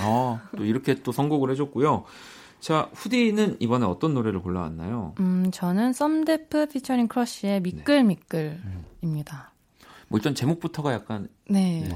어, 0.03 0.41
또 0.57 0.65
이렇게 0.65 0.95
또 1.03 1.13
선곡을 1.13 1.51
해줬고요. 1.53 2.05
자, 2.61 2.89
후디는 2.93 3.57
이번에 3.61 3.87
어떤 3.87 4.15
노래를 4.15 4.41
골라왔나요? 4.43 5.15
음, 5.21 5.51
저는 5.53 5.93
썸데프 5.93 6.67
피처링 6.69 7.09
크러쉬의 7.09 7.61
미끌미끌입니다. 7.61 9.53
뭐 10.09 10.19
일단 10.19 10.35
제목부터가 10.35 10.93
약간, 10.93 11.29
네. 11.49 11.89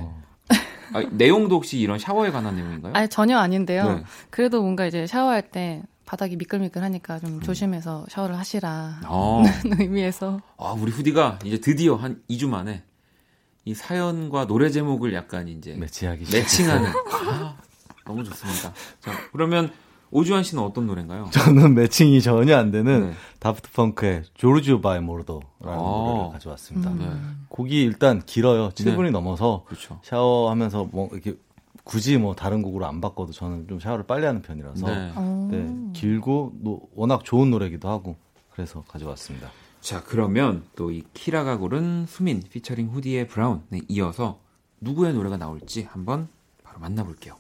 아, 0.95 1.01
내용도 1.11 1.57
혹시 1.57 1.79
이런 1.81 1.99
샤워에 1.99 2.31
관한 2.31 2.57
내용인가요? 2.57 2.93
아니, 2.95 3.09
전혀 3.09 3.39
아닌데요. 3.39 3.95
네. 3.95 4.05
그래도 4.31 4.61
뭔가 4.63 4.87
이제 4.87 5.07
샤워할 5.07 5.51
때 5.51 5.83
바닥이 6.05 6.37
미끌미끌하니까 6.37 7.19
좀 7.21 7.31
음. 7.37 7.41
조심해서 7.41 8.05
샤워를 8.11 8.37
하시라. 8.39 9.01
어. 9.07 9.43
는 9.65 9.81
의미에서. 9.81 10.41
아, 10.59 10.73
우리 10.79 10.93
후디가 10.93 11.39
이제 11.45 11.59
드디어 11.59 11.97
한 11.97 12.23
2주 12.29 12.49
만에 12.49 12.83
이 13.65 13.75
사연과 13.75 14.47
노래 14.47 14.71
제목을 14.71 15.15
약간 15.15 15.49
이제 15.49 15.75
매치하기 15.75 16.27
매칭하는. 16.31 16.91
아, 16.91 17.57
너무 18.05 18.23
좋습니다. 18.25 18.75
자, 19.01 19.13
그러면 19.33 19.73
오주환 20.13 20.43
씨는 20.45 20.63
어떤 20.63 20.87
노래인가요? 20.87 21.29
저는 21.33 21.75
매칭이 21.75 22.21
전혀 22.21 22.57
안 22.57 22.71
되는 22.71 23.09
네. 23.11 23.13
다프트 23.39 23.71
펑크의 23.73 24.25
Giorgio 24.35 24.81
by 24.83 25.01
Moroder라는 25.01 25.45
아. 25.63 25.75
노래를 25.75 26.33
가져왔습니다. 26.33 26.91
음. 26.91 26.99
네. 26.99 27.45
곡이 27.49 27.83
일단 27.83 28.21
길어요. 28.25 28.69
7분이 28.71 29.05
네. 29.05 29.11
넘어서 29.11 29.65
그렇죠. 29.67 29.99
샤워하면서 30.03 30.89
뭐 30.93 31.09
이렇게 31.13 31.35
굳이 31.85 32.19
뭐 32.19 32.35
다른 32.35 32.63
곡으로 32.63 32.87
안 32.87 33.01
바꿔도 33.01 33.33
저는 33.33 33.67
좀 33.69 33.81
샤워를 33.81 34.07
빨리 34.07 34.27
하는 34.27 34.43
편이라서 34.43 34.87
네. 34.87 35.13
어. 35.17 35.49
네, 35.51 35.93
길고 35.99 36.53
노- 36.61 36.83
워낙 36.95 37.25
좋은 37.25 37.51
노래기도 37.51 37.89
하고 37.89 38.17
그래서 38.53 38.85
가져왔습니다. 38.87 39.49
자, 39.81 40.03
그러면 40.05 40.63
또 40.77 40.91
이 40.93 41.03
키라가 41.15 41.57
고른 41.57 42.05
수민 42.07 42.41
피처링 42.41 42.89
후디의 42.91 43.27
Brown에 43.29 43.81
이어서 43.89 44.39
누구의 44.81 45.15
노래가 45.15 45.39
나올지 45.39 45.85
한번 45.91 46.29
바로 46.63 46.79
만나볼게요. 46.81 47.37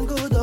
비 0.00 0.41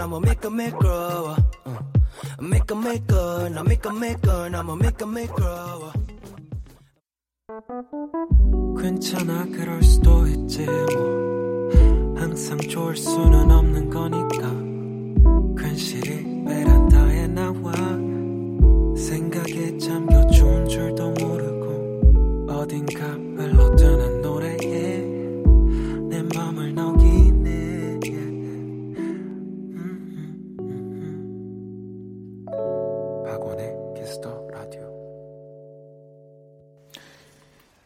미끌 0.00 0.08
너무 0.08 0.20
미끌 0.20 0.50
미끄러워 0.50 1.36
응. 1.66 1.78
미끌 2.48 2.76
미끌 2.76 3.52
너 3.52 3.62
미끌 3.64 3.92
미끌 3.92 4.50
너무 4.50 4.76
미끌 4.76 5.06
미끄러워 5.06 5.92
괜찮아 8.80 9.44
그럴 9.46 9.82
수도 9.82 10.26
있지 10.26 10.64
뭐. 10.64 12.16
항상 12.16 12.56
좋을 12.58 12.96
수는 12.96 13.50
없는 13.50 13.90
거니까. 13.90 15.62
괜시리 15.62 16.44
베란다에 16.46 17.26
나와 17.26 17.59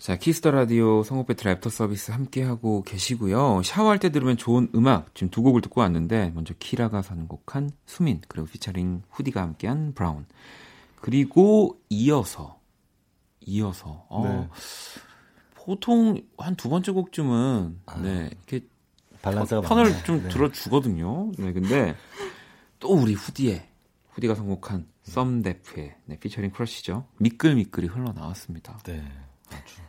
자, 0.04 0.16
키스 0.16 0.38
더 0.38 0.50
라디오 0.50 1.02
선곡 1.02 1.28
배틀 1.28 1.50
애프터 1.52 1.70
서비스 1.70 2.10
함께하고 2.10 2.82
계시고요. 2.82 3.62
샤워할 3.62 3.98
때 3.98 4.10
들으면 4.10 4.36
좋은 4.36 4.68
음악, 4.74 5.14
지금 5.14 5.30
두 5.30 5.40
곡을 5.40 5.62
듣고 5.62 5.80
왔는데, 5.80 6.30
먼저 6.34 6.52
키라가 6.58 7.00
선곡한 7.00 7.70
수민, 7.86 8.20
그리고 8.28 8.46
피처링 8.46 9.04
후디가 9.08 9.40
함께한 9.40 9.94
Brown. 9.94 10.26
그리고 10.96 11.80
이어서, 11.88 12.60
이어서, 13.40 14.04
어, 14.10 14.24
네. 14.28 14.48
보통 15.54 16.20
한 16.36 16.54
두 16.56 16.68
번째 16.68 16.92
곡쯤은, 16.92 17.80
네, 18.02 18.30
이렇게 18.30 18.66
밸런스가 19.22 19.62
편을 19.62 19.84
맞네. 19.84 20.02
좀 20.02 20.22
네. 20.22 20.28
들어주거든요. 20.28 21.32
네, 21.38 21.54
근데 21.54 21.96
또 22.78 22.90
우리 22.90 23.14
후디의, 23.14 23.66
후디가 24.10 24.34
선곡한 24.34 24.86
썸데프의 25.04 25.96
네, 26.04 26.18
피처링 26.18 26.50
크러쉬죠. 26.50 27.06
미끌미끌이 27.16 27.86
흘러나왔습니다. 27.86 28.80
네, 28.84 29.02
아주. 29.48 29.80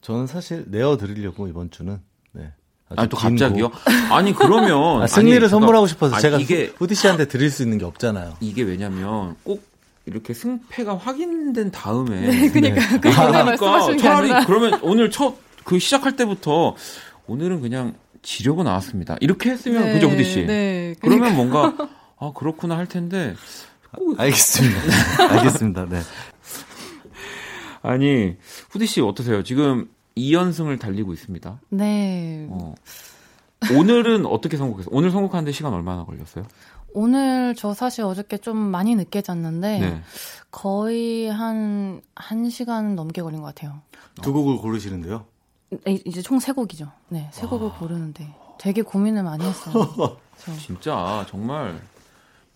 저는 0.00 0.26
사실 0.26 0.64
내어 0.68 0.96
드리려고 0.96 1.48
이번 1.48 1.70
주는 1.70 2.00
네. 2.32 2.52
아니 2.96 3.08
또긴 3.08 3.30
갑자기요? 3.30 3.70
곡. 3.70 3.78
아니 4.10 4.32
그러면 4.32 5.02
아, 5.02 5.06
승리를 5.06 5.42
아니, 5.42 5.48
선물하고 5.50 5.86
싶어서 5.86 6.14
아니, 6.14 6.22
제가 6.22 6.38
이게 6.38 6.72
후디 6.76 6.94
씨한테 6.94 7.26
드릴 7.26 7.50
수 7.50 7.62
있는 7.62 7.78
게 7.78 7.84
없잖아요. 7.84 8.34
이게 8.40 8.62
왜냐면 8.62 9.36
꼭 9.44 9.62
이렇게 10.06 10.32
승패가 10.32 10.96
확인된 10.96 11.70
다음에 11.70 12.20
네, 12.20 12.48
그러니까 12.50 13.00
그 13.00 13.08
아, 13.10 13.90
게 13.90 13.96
차라리 13.98 14.32
아니라. 14.32 14.46
그러면 14.46 14.78
오늘 14.82 15.10
첫 15.10 15.48
그 15.68 15.78
시작할 15.78 16.16
때부터 16.16 16.74
오늘은 17.26 17.60
그냥 17.60 17.94
지려고 18.22 18.62
나왔습니다. 18.62 19.18
이렇게 19.20 19.50
했으면 19.50 19.84
네, 19.84 19.92
그죠 19.92 20.08
후디 20.08 20.24
씨? 20.24 20.46
네. 20.46 20.94
그러면 21.02 21.36
뭔가 21.36 21.76
아 22.18 22.32
그렇구나 22.34 22.78
할 22.78 22.86
텐데 22.86 23.34
알겠습니다. 24.16 24.80
알겠습니다. 25.28 25.86
네. 25.90 26.00
아니 27.92 28.36
후디 28.70 28.86
씨 28.86 29.00
어떠세요? 29.00 29.42
지금 29.42 29.88
2연승을 30.16 30.78
달리고 30.78 31.14
있습니다. 31.14 31.60
네. 31.70 32.46
어. 32.50 32.74
오늘은 33.74 34.26
어떻게 34.26 34.56
선곡했어요? 34.58 34.94
오늘 34.94 35.10
선곡하는데 35.10 35.50
시간 35.52 35.72
얼마나 35.72 36.04
걸렸어요? 36.04 36.44
오늘 36.92 37.54
저 37.56 37.72
사실 37.72 38.04
어저께 38.04 38.38
좀 38.38 38.56
많이 38.58 38.94
늦게 38.94 39.22
잤는데 39.22 39.78
네. 39.78 40.02
거의 40.50 41.28
한 41.28 42.02
1시간 42.14 42.94
넘게 42.94 43.22
걸린 43.22 43.40
것 43.40 43.54
같아요. 43.54 43.80
두 44.22 44.32
곡을 44.34 44.58
고르시는데요. 44.58 45.24
네, 45.84 45.98
이제 46.04 46.20
총 46.22 46.40
세 46.40 46.52
곡이죠. 46.52 46.90
네, 47.08 47.28
세 47.32 47.46
곡을 47.46 47.70
고르는데 47.78 48.28
되게 48.58 48.82
고민을 48.82 49.22
많이 49.22 49.44
했어요. 49.44 49.74
저. 50.38 50.54
진짜 50.56 51.24
정말 51.28 51.80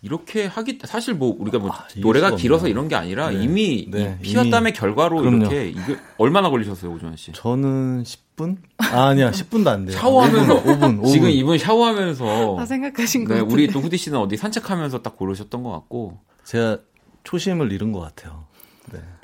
이렇게 0.05 0.47
하기 0.47 0.81
사실 0.85 1.15
뭐 1.15 1.35
우리가 1.39 1.59
뭐 1.61 1.71
아, 1.71 1.87
노래가 1.97 2.35
길어서 2.35 2.63
없네요. 2.65 2.73
이런 2.73 2.89
게 2.89 2.97
아니라 2.97 3.31
네. 3.31 3.45
이미 3.45 3.87
네, 3.89 4.19
이 4.21 4.33
피와. 4.33 4.45
땀의 4.51 4.73
결과로 4.73 5.19
그럼요. 5.19 5.39
이렇게 5.47 5.69
이게 5.69 5.97
얼마나 6.19 6.51
걸리셨어요 6.51 6.93
오주환 6.93 7.17
씨? 7.17 7.31
저는 7.33 8.03
10분? 8.03 8.57
아, 8.79 9.07
아니야, 9.07 9.31
10분도 9.31 9.69
안 9.69 9.85
돼요. 9.87 9.97
샤워하면서 9.97 10.65
5분, 10.65 11.01
5분. 11.03 11.07
지금 11.07 11.31
이분 11.31 11.57
샤워하면서 11.57 12.57
다 12.59 12.67
생각하신 12.67 13.25
거 13.25 13.35
네. 13.35 13.41
우리 13.41 13.69
또 13.69 13.79
후디 13.79 13.97
씨는 13.97 14.19
어디 14.19 14.37
산책하면서 14.37 15.03
딱 15.03 15.17
고르셨던 15.17 15.63
것 15.63 15.71
같고 15.71 16.19
제가 16.45 16.79
초심을 17.23 17.71
잃은 17.71 17.93
것 17.93 18.01
같아요. 18.01 18.42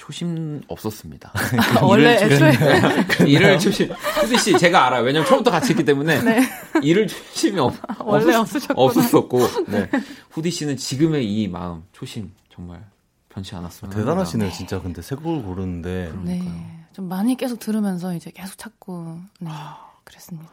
네. 0.09 0.13
초심 0.13 0.63
없었습니다. 0.69 1.33
아, 1.77 1.85
원래 1.85 2.15
애초에 2.17 2.53
일을 3.29 3.59
초심. 3.59 3.91
후디 3.93 4.39
씨 4.39 4.59
제가 4.59 4.87
알아요. 4.87 5.03
왜냐면 5.03 5.27
처음부터 5.29 5.51
같이 5.51 5.71
했기 5.71 5.85
때문에 5.85 6.21
일을 6.83 7.07
초심이 7.07 7.59
없, 7.61 7.75
원래 8.01 8.35
없었-. 8.35 8.71
없었었고. 8.75 9.39
네. 9.69 9.91
후디 10.31 10.51
씨는 10.51 10.77
지금의 10.79 11.27
이 11.31 11.49
마음 11.49 11.83
초심 11.93 12.33
정말 12.53 12.85
변치 13.29 13.55
않았으면 13.55 13.93
합니다. 13.93 13.99
대단하시네요, 14.11 14.51
진짜. 14.51 14.81
근데 14.81 15.03
새 15.03 15.15
곡을 15.15 15.43
고르는데. 15.43 16.13
네. 16.25 16.43
좀 16.95 17.09
많이 17.09 17.37
계속 17.37 17.59
들으면서 17.59 18.15
이제 18.15 18.31
계속 18.35 18.57
찾고 18.57 19.19
네. 19.41 19.51
그랬습니다. 20.05 20.49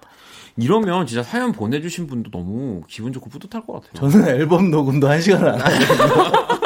이러면 0.57 1.07
진짜 1.07 1.23
사연 1.23 1.51
보내주신 1.53 2.07
분도 2.07 2.29
너무 2.29 2.81
기분 2.87 3.13
좋고 3.13 3.29
뿌듯할 3.29 3.65
것 3.65 3.81
같아요. 3.81 4.11
저는 4.11 4.27
앨범 4.27 4.69
녹음도 4.69 5.09
한 5.09 5.21
시간을 5.21 5.47
안 5.49 5.61
하거든요. 5.61 6.59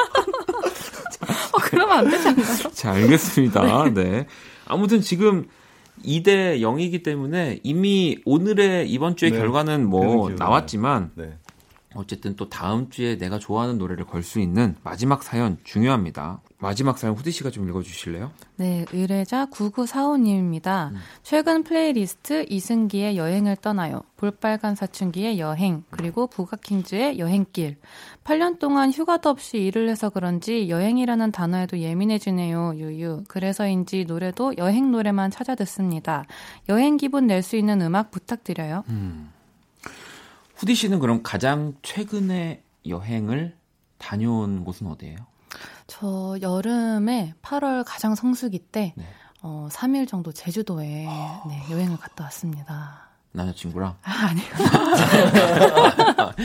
어, 1.70 1.72
그러면 1.72 1.97
안 1.99 2.13
않나요? 2.28 2.72
자, 2.74 2.91
알겠습니다. 2.93 3.89
네. 3.93 4.26
아무튼 4.65 5.01
지금 5.01 5.45
2대 6.05 6.59
0이기 6.61 7.03
때문에 7.03 7.59
이미 7.63 8.17
오늘의 8.26 8.89
이번 8.89 9.15
주의 9.15 9.32
네. 9.32 9.38
결과는 9.38 9.86
뭐 9.86 10.30
나왔지만 10.30 11.11
네. 11.15 11.38
어쨌든 11.99 12.35
또 12.35 12.49
다음 12.49 12.89
주에 12.89 13.17
내가 13.17 13.37
좋아하는 13.39 13.77
노래를 13.77 14.05
걸 14.05 14.23
수 14.23 14.39
있는 14.39 14.75
마지막 14.83 15.23
사연 15.23 15.57
중요합니다. 15.63 16.41
마지막 16.57 16.97
사연 16.97 17.15
후디 17.15 17.31
씨가 17.31 17.51
좀 17.51 17.69
읽어주실래요? 17.69 18.31
네, 18.57 18.85
의뢰자 18.91 19.45
9945님입니다. 19.45 20.91
최근 21.23 21.63
플레이리스트 21.63 22.45
이승기의 22.49 23.15
여행을 23.15 23.55
떠나요. 23.57 24.01
볼빨간 24.17 24.75
사춘기의 24.75 25.39
여행, 25.39 25.83
그리고 25.89 26.27
부가킹즈의 26.27 27.17
여행길. 27.17 27.77
8년 28.25 28.59
동안 28.59 28.91
휴가도 28.91 29.29
없이 29.29 29.57
일을 29.57 29.87
해서 29.87 30.09
그런지 30.09 30.67
여행이라는 30.69 31.31
단어에도 31.31 31.79
예민해지네요, 31.79 32.73
유유. 32.75 33.23
그래서인지 33.29 34.03
노래도 34.05 34.53
여행 34.57 34.91
노래만 34.91 35.31
찾아 35.31 35.55
듣습니다. 35.55 36.25
여행 36.67 36.97
기분 36.97 37.27
낼 37.27 37.41
수 37.41 37.55
있는 37.55 37.81
음악 37.81 38.11
부탁드려요. 38.11 38.83
후디 40.60 40.76
씨는 40.76 40.99
그럼 40.99 41.24
가장 41.24 41.74
최근에 41.84 42.62
여행을 42.86 43.55
다녀온 43.97 44.66
곳은 44.66 44.88
어디예요? 44.88 45.16
저 45.88 46.38
여름에 46.41 47.34
8월 47.41 47.86
가장 47.88 48.14
성수기 48.14 48.60
때 48.60 48.93
네. 48.97 49.05
어, 49.41 49.70
3일 49.72 50.05
정도 50.05 50.34
제주도에 50.34 51.05
네, 51.05 51.64
여행을 51.72 51.95
갔다 51.95 52.26
왔습니다. 52.26 53.09
남자친구랑? 53.32 53.95
아, 54.03 54.30
아니요. 54.30 54.43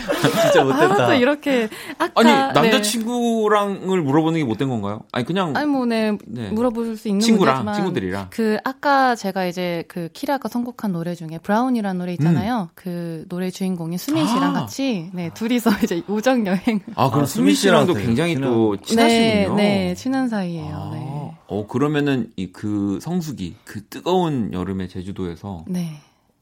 진짜 0.42 0.60
아, 0.60 0.64
못됐다. 0.64 1.06
또 1.06 1.14
이렇게 1.14 1.68
아까 1.98 2.12
아니, 2.20 2.30
네. 2.30 2.52
남자친구랑을 2.52 4.02
물어보는 4.02 4.40
게 4.40 4.44
못된 4.44 4.68
건가요? 4.68 5.00
아니, 5.12 5.24
그냥 5.24 5.56
아니 5.56 5.66
뭐 5.66 5.86
네, 5.86 6.16
네. 6.26 6.50
물어볼 6.50 6.96
수 6.96 7.08
있는 7.08 7.20
친구랑, 7.20 7.56
문제지만 7.56 7.74
친구들이랑. 7.74 8.26
그 8.30 8.58
아까 8.64 9.14
제가 9.14 9.46
이제 9.46 9.84
그 9.88 10.08
키라가 10.12 10.48
선곡한 10.48 10.92
노래 10.92 11.14
중에 11.14 11.38
Brown이라는 11.42 11.98
노래 11.98 12.12
있잖아요. 12.14 12.70
그 12.74 13.24
노래 13.28 13.50
주인공인 13.50 13.98
수민 13.98 14.26
씨랑 14.26 14.50
음. 14.50 14.56
아. 14.56 14.60
같이 14.60 15.10
네 15.12 15.30
둘이서 15.34 15.70
이제 15.84 16.02
우정 16.08 16.46
여행 16.46 16.80
아, 16.94 17.08
그럼 17.10 17.24
아, 17.24 17.26
수민 17.26 17.54
씨랑도 17.54 17.92
씨랑 17.94 18.06
굉장히 18.06 18.34
되게 18.34 18.46
또 18.46 18.76
네, 18.76 18.82
친하시군요. 18.82 19.56
네, 19.56 19.94
친한 19.94 20.28
사이예요. 20.28 20.74
아, 20.74 20.90
네. 20.94 21.36
어, 21.46 21.66
그러면은 21.66 22.30
이 22.36 22.50
그 22.54 22.98
성수기, 23.02 23.56
그 23.64 23.84
뜨거운 23.88 24.52
여름의 24.52 24.88
제주도에서 24.88 25.64
네. 25.66 25.96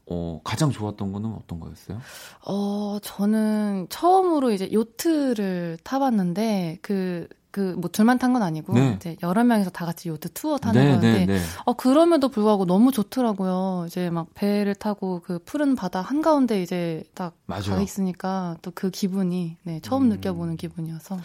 어, 0.05 0.41
가장 0.43 0.69
좋았던 0.71 1.11
거는 1.13 1.33
어떤 1.33 1.59
거였어요? 1.59 1.99
어, 2.45 2.97
저는 3.01 3.87
처음으로 3.89 4.51
이제 4.51 4.69
요트를 4.71 5.77
타봤는데, 5.83 6.79
그, 6.81 7.27
그, 7.51 7.75
뭐, 7.77 7.89
둘만 7.89 8.17
탄 8.17 8.33
건 8.33 8.41
아니고, 8.41 8.73
네. 8.73 8.93
이제 8.97 9.15
여러 9.23 9.43
명이서 9.43 9.69
다 9.69 9.85
같이 9.85 10.09
요트 10.09 10.33
투어 10.33 10.57
타는 10.57 10.81
거였는데, 10.99 11.25
네. 11.27 11.39
어, 11.65 11.73
그럼에도 11.73 12.27
불구하고 12.29 12.65
너무 12.65 12.91
좋더라고요. 12.91 13.85
이제 13.87 14.09
막 14.09 14.27
배를 14.33 14.75
타고 14.75 15.21
그 15.23 15.39
푸른 15.39 15.75
바다 15.75 16.01
한가운데 16.01 16.61
이제 16.61 17.03
딱. 17.13 17.35
가 17.47 17.81
있으니까 17.81 18.57
또 18.61 18.71
그 18.75 18.89
기분이, 18.89 19.55
네, 19.63 19.79
처음 19.81 20.03
음. 20.03 20.09
느껴보는 20.09 20.57
기분이어서. 20.57 21.17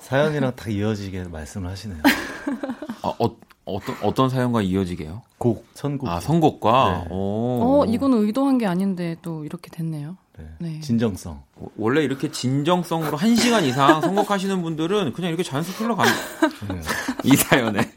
사연이랑 0.00 0.54
다 0.56 0.68
이어지게 0.68 1.24
말씀을 1.24 1.70
하시네요. 1.70 2.02
아, 3.02 3.08
어, 3.18 3.36
어떤, 3.68 3.96
어떤 4.02 4.28
사연과 4.30 4.62
이어지게요? 4.62 5.22
곡, 5.38 5.66
선곡. 5.74 6.08
아, 6.08 6.20
선곡과? 6.20 7.04
네. 7.08 7.14
오. 7.14 7.60
어, 7.62 7.84
이거는 7.86 8.18
의도한 8.18 8.58
게 8.58 8.66
아닌데 8.66 9.16
또 9.22 9.44
이렇게 9.44 9.70
됐네요. 9.70 10.16
네. 10.38 10.44
네. 10.58 10.80
진정성. 10.80 11.42
원래 11.76 12.02
이렇게 12.02 12.30
진정성으로 12.30 13.16
한 13.16 13.36
시간 13.36 13.64
이상 13.64 14.00
선곡하시는 14.02 14.62
분들은 14.62 15.12
그냥 15.12 15.28
이렇게 15.28 15.42
자연스럽게 15.42 15.84
흘러갑니다. 15.84 16.74
네. 16.74 16.80
이 17.24 17.36
사연에. 17.36 17.90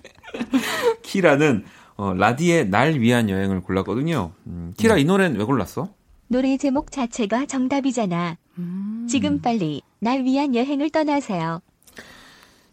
키라는, 1.04 1.66
어, 1.98 2.14
라디의 2.14 2.70
날 2.70 3.00
위한 3.00 3.30
여행을 3.30 3.62
골랐거든요. 3.62 4.32
음, 4.48 4.74
키라 4.78 4.98
이 4.98 5.04
노래는 5.04 5.38
왜 5.38 5.44
골랐어? 5.46 5.90
노래 6.28 6.58
제목 6.58 6.92
자체가 6.92 7.46
정답이잖아. 7.46 8.38
음. 8.58 9.08
지금 9.10 9.42
빨리 9.42 9.82
날 10.00 10.24
위한 10.24 10.56
여행을 10.56 10.90
떠나세요. 10.90 11.62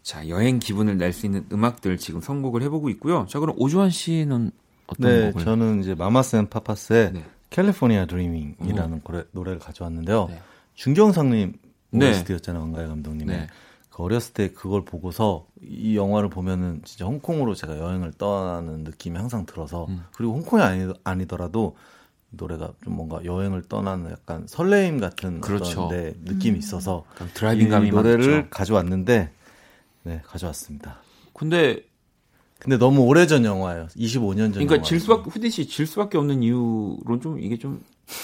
자, 0.01 0.27
여행 0.27 0.59
기분을 0.59 0.97
낼 0.97 1.13
수 1.13 1.25
있는 1.25 1.45
음악들 1.51 1.97
지금 1.97 2.21
선곡을 2.21 2.61
해보고 2.63 2.89
있고요. 2.91 3.25
자, 3.29 3.39
그럼 3.39 3.55
오주환 3.59 3.89
씨는 3.89 4.51
어떤 4.87 5.11
네, 5.11 5.31
곡을? 5.31 5.45
저는 5.45 5.81
이제 5.81 5.93
마마스 5.95 6.35
앤 6.35 6.49
파파스의 6.49 7.13
네. 7.13 7.25
California 7.49 8.05
Dreamin'이라는 8.05 9.01
노래, 9.03 9.23
노래를 9.31 9.59
가져왔는데요. 9.59 10.27
네. 10.29 10.39
중경삼림 10.75 11.53
네. 11.91 12.09
OST였잖아요, 12.09 12.61
왕가위 12.61 12.87
감독님의. 12.87 13.37
네. 13.37 13.47
그 13.89 14.03
어렸을 14.03 14.33
때 14.33 14.51
그걸 14.51 14.85
보고서 14.85 15.47
이 15.61 15.97
영화를 15.97 16.29
보면은 16.29 16.81
진짜 16.85 17.05
홍콩으로 17.05 17.53
제가 17.55 17.77
여행을 17.77 18.13
떠나는 18.13 18.83
느낌이 18.83 19.17
항상 19.17 19.45
들어서 19.45 19.87
음. 19.89 20.03
그리고 20.15 20.33
홍콩이 20.33 20.61
아니, 20.61 20.93
아니더라도 21.03 21.75
이 22.31 22.35
노래가 22.37 22.71
좀 22.83 22.95
뭔가 22.95 23.19
여행을 23.25 23.63
떠나는 23.63 24.11
약간 24.11 24.45
설레임 24.47 24.99
같은 24.99 25.41
그렇죠. 25.41 25.85
어떤 25.85 25.97
네, 25.97 26.13
느낌이 26.23 26.59
있어서 26.59 27.03
약간 27.15 27.29
driving 27.33 27.69
감이 27.69 27.87
이 27.87 27.91
노래를 27.91 28.31
많죠. 28.31 28.49
가져왔는데 28.51 29.31
네 30.09 30.21
가져왔습니다. 30.25 30.97
근데 31.33 31.83
근데 32.57 32.77
너무 32.77 33.01
오래전 33.03 33.45
영화예요. 33.45 33.87
25년 33.95 34.37
전 34.37 34.51
그러니까 34.53 34.75
영화. 34.77 34.83
질 34.83 34.99
수밖에 34.99 35.29
후디 35.29 35.49
씨 35.51 35.67
질 35.67 35.85
수밖에 35.87 36.17
없는 36.17 36.41
이유로는 36.43 37.21
좀 37.21 37.39
이게 37.39 37.57
좀 37.57 37.81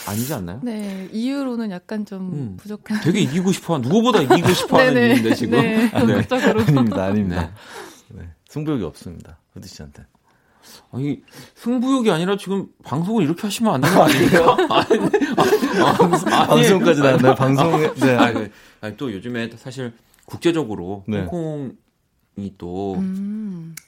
아니지 0.07 0.33
않나요? 0.33 0.59
네, 0.63 1.07
이유로는 1.13 1.69
약간 1.71 2.05
좀 2.05 2.33
음. 2.33 2.57
부족한. 2.57 3.01
되게 3.01 3.21
이기고 3.21 3.51
싶어 3.51 3.77
누구보다 3.77 4.21
이기고 4.23 4.51
싶어하는. 4.51 5.07
이유인데 5.09 5.35
지금. 5.35 5.61
네, 5.61 5.89
궁극적으로. 5.91 6.61
아닙니다, 6.61 7.03
아닙니다. 7.05 7.53
네. 8.09 8.23
승부욕이 8.49 8.83
없습니다. 8.83 9.37
후디 9.53 9.67
씨한테. 9.69 10.03
아니 10.91 11.21
승부욕이 11.53 12.09
아니라 12.09 12.35
지금 12.37 12.65
방송을 12.83 13.23
이렇게 13.23 13.43
하시면 13.43 13.75
안 13.75 13.81
되는 13.81 13.95
거 13.95 14.03
아닙니까? 14.03 14.57
아니, 14.71 14.99
아니, 14.99 15.85
아니, 16.33 16.47
방송까지 16.47 17.01
나왔나요? 17.01 17.35
방송에 17.35 17.93
네. 17.93 18.15
아니, 18.17 18.47
아니, 18.81 18.97
또 18.97 19.13
요즘에 19.13 19.51
사실 19.57 19.93
국제적으로 20.25 21.03
네. 21.07 21.23
홍콩이 21.25 22.55
또 22.57 22.95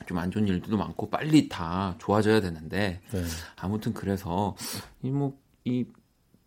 좀안 0.05 0.27
음. 0.27 0.31
좋은 0.31 0.47
일들도 0.47 0.77
많고 0.77 1.09
빨리 1.09 1.49
다 1.49 1.95
좋아져야 1.99 2.41
되는데 2.41 3.01
네. 3.11 3.23
아무튼 3.57 3.93
그래서 3.93 4.55
이뭐이 5.01 5.85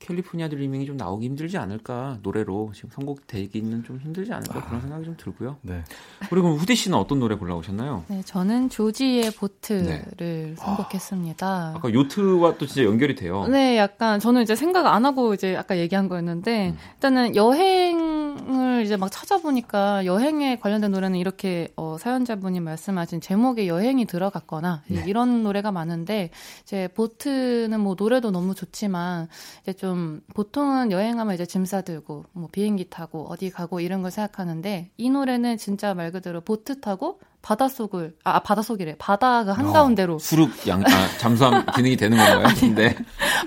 캘리포니아 0.01 0.49
드리밍이 0.49 0.87
좀 0.87 0.97
나오기 0.97 1.27
힘들지 1.27 1.59
않을까 1.59 2.19
노래로 2.23 2.73
지금 2.75 2.89
선곡 2.91 3.27
되기는 3.27 3.85
좀 3.85 3.99
힘들지 3.99 4.33
않을까 4.33 4.65
그런 4.65 4.81
생각이 4.81 5.05
좀 5.05 5.15
들고요. 5.19 5.59
네. 5.61 5.85
그리고 6.31 6.55
후디 6.55 6.75
씨는 6.75 6.97
어떤 6.97 7.21
노래 7.21 7.35
골라오셨나요? 7.37 8.05
네, 8.09 8.23
저는 8.25 8.71
조지의 8.71 9.33
보트를 9.33 10.55
선곡했습니다. 10.57 11.75
아까 11.77 11.93
요트와 11.93 12.57
또 12.57 12.67
진짜 12.67 12.85
연결이 12.85 13.15
돼요. 13.15 13.47
네, 13.47 13.77
약간 13.77 14.19
저는 14.21 14.43
이제 14.43 14.57
생각 14.57 14.87
안 14.87 15.05
하고 15.05 15.35
이제 15.35 15.55
아까 15.55 15.77
얘기한 15.77 16.09
거였는데 16.09 16.71
음. 16.71 16.79
일단은 16.95 17.37
여행을 17.37 18.83
이제 18.85 18.97
막 18.97 19.11
찾아보니까 19.11 20.07
여행에 20.07 20.59
관련된 20.61 20.93
노래는 20.93 21.19
이렇게 21.19 21.69
어, 21.77 21.99
사연자분이 22.01 22.61
말씀하신 22.61 23.21
제목에 23.21 23.67
여행이 23.67 24.07
들어갔거나 24.07 24.83
네. 24.89 25.05
이런 25.07 25.43
노래가 25.43 25.71
많은데 25.73 26.31
이제 26.63 26.89
보트는 26.95 27.79
뭐 27.81 27.97
노래도 27.99 28.31
너무 28.31 28.55
좋지만 28.55 29.29
이제 29.63 29.75
좀 29.75 29.90
보통은 30.35 30.91
여행하면 30.91 31.35
이제 31.35 31.47
짐 31.47 31.65
싸들고 31.65 32.25
뭐 32.33 32.49
비행기 32.51 32.91
타고 32.91 33.27
어디 33.29 33.51
가고 33.51 33.81
이런 33.81 34.03
걸 34.03 34.11
생각하는데 34.11 34.91
이 34.97 35.11
노래는 35.11 35.59
진짜 35.59 35.95
말 35.95 36.11
그대로 36.11 36.41
보트 36.41 36.81
타고 36.81 37.21
바닷속을 37.43 38.17
아 38.25 38.37
아, 38.37 38.41
바닷속이래 38.41 38.97
바다 38.99 39.45
그 39.45 39.51
한가운데로 39.51 40.19
수륙 40.19 40.51
양 40.69 40.83
아, 40.85 41.19
잠수함 41.19 41.65
기능이 41.75 41.97
되는 41.97 42.19
건가요? 42.19 42.55
근데 42.59 42.95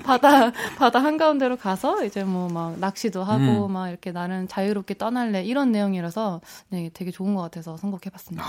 바다 0.02 0.50
바다 0.76 0.98
한가운데로 0.98 1.56
가서 1.56 2.04
이제 2.04 2.24
뭐 2.24 2.44
막 2.54 2.78
낚시도 2.78 3.24
하고 3.24 3.66
음. 3.66 3.72
막 3.72 3.88
이렇게 3.88 4.12
나는 4.12 4.46
자유롭게 4.46 4.94
떠날래 4.94 5.42
이런 5.42 5.72
내용이라서 5.72 6.40
네 6.68 6.90
되게 6.94 7.10
좋은 7.10 7.34
것 7.34 7.42
같아서 7.42 7.76
선곡해봤습니다. 7.76 8.44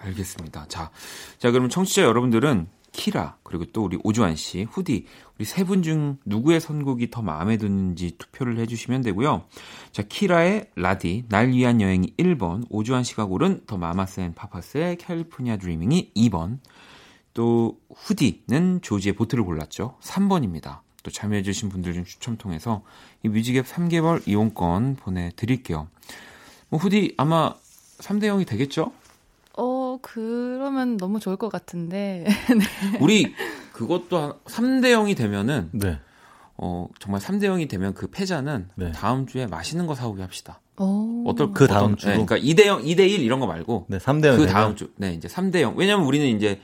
알겠습니다. 0.00 0.66
자, 0.68 0.90
자 1.38 1.50
그럼 1.50 1.68
청취자 1.68 2.02
여러분들은 2.02 2.66
키라, 2.92 3.38
그리고 3.42 3.64
또 3.72 3.84
우리 3.84 3.98
오주환 4.02 4.36
씨, 4.36 4.64
후디, 4.64 5.06
우리 5.36 5.44
세 5.44 5.64
분 5.64 5.82
중 5.82 6.18
누구의 6.26 6.60
선곡이 6.60 7.10
더 7.10 7.22
마음에 7.22 7.56
드는지 7.56 8.16
투표를 8.18 8.58
해주시면 8.58 9.02
되고요. 9.02 9.44
자, 9.90 10.02
키라의 10.02 10.70
라디, 10.76 11.24
날 11.28 11.48
위한 11.48 11.80
여행이 11.80 12.14
1번, 12.18 12.66
오주환 12.68 13.02
씨가 13.02 13.24
고른 13.26 13.62
더 13.66 13.76
마마스 13.78 14.20
앤 14.20 14.34
파파스의 14.34 14.96
California 14.96 15.56
Dreamin'이 15.56 16.12
2번, 16.14 16.58
또 17.34 17.78
후디는 17.94 18.80
조지의 18.82 19.14
Boat를 19.14 19.42
골랐죠. 19.44 19.96
3번입니다. 20.02 20.80
또 21.02 21.10
참여해주신 21.10 21.70
분들 21.70 21.94
중 21.94 22.04
추첨 22.04 22.36
통해서 22.36 22.82
이 23.24 23.28
뮤직앱 23.28 23.66
3개월 23.66 24.26
이용권 24.28 24.96
보내드릴게요. 24.96 25.88
뭐 26.68 26.78
후디 26.78 27.14
아마 27.16 27.54
3대 27.98 28.24
0이 28.24 28.46
되겠죠? 28.46 28.92
어, 29.56 29.98
그러면 30.00 30.96
너무 30.96 31.20
좋을 31.20 31.36
것 31.36 31.50
같은데. 31.50 32.26
우리 33.00 33.34
그것도 33.72 34.18
한 34.18 34.32
3대 34.44 34.92
0이 34.92 35.16
되면은 35.16 35.70
네. 35.72 35.98
어 36.56 36.88
정말 36.98 37.20
3대 37.20 37.44
0이 37.44 37.68
되면 37.68 37.94
그 37.94 38.08
패자는 38.08 38.68
네. 38.76 38.92
다음 38.92 39.26
주에 39.26 39.46
맛있는 39.46 39.86
거 39.86 39.94
사오게 39.94 40.22
합시다. 40.22 40.60
오. 40.78 41.24
어떨 41.26 41.52
그 41.52 41.66
다음 41.66 41.96
주로? 41.96 42.12
네, 42.12 42.24
그러니까 42.24 42.38
2대 42.38 42.66
0, 42.66 42.82
2대 42.82 43.00
1 43.00 43.20
이런 43.20 43.40
거 43.40 43.46
말고 43.46 43.86
네, 43.88 43.98
3대 43.98 44.26
0. 44.26 44.36
그 44.36 44.46
다음 44.46 44.76
주. 44.76 44.92
네, 44.96 45.12
이제 45.14 45.28
3대 45.28 45.60
0. 45.60 45.74
왜냐면 45.76 46.06
우리는 46.06 46.26
이제 46.26 46.60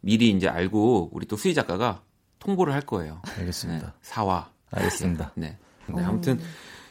미리 0.00 0.30
이제 0.30 0.48
알고 0.48 1.10
우리 1.12 1.26
또 1.26 1.36
수희 1.36 1.54
작가가 1.54 2.02
통보를 2.38 2.72
할 2.72 2.82
거예요. 2.82 3.20
네, 3.26 3.40
알겠습니다. 3.40 3.94
사와. 4.02 4.50
알겠습니다. 4.70 5.32
네. 5.36 5.58
근데 5.86 6.02
아무튼 6.02 6.40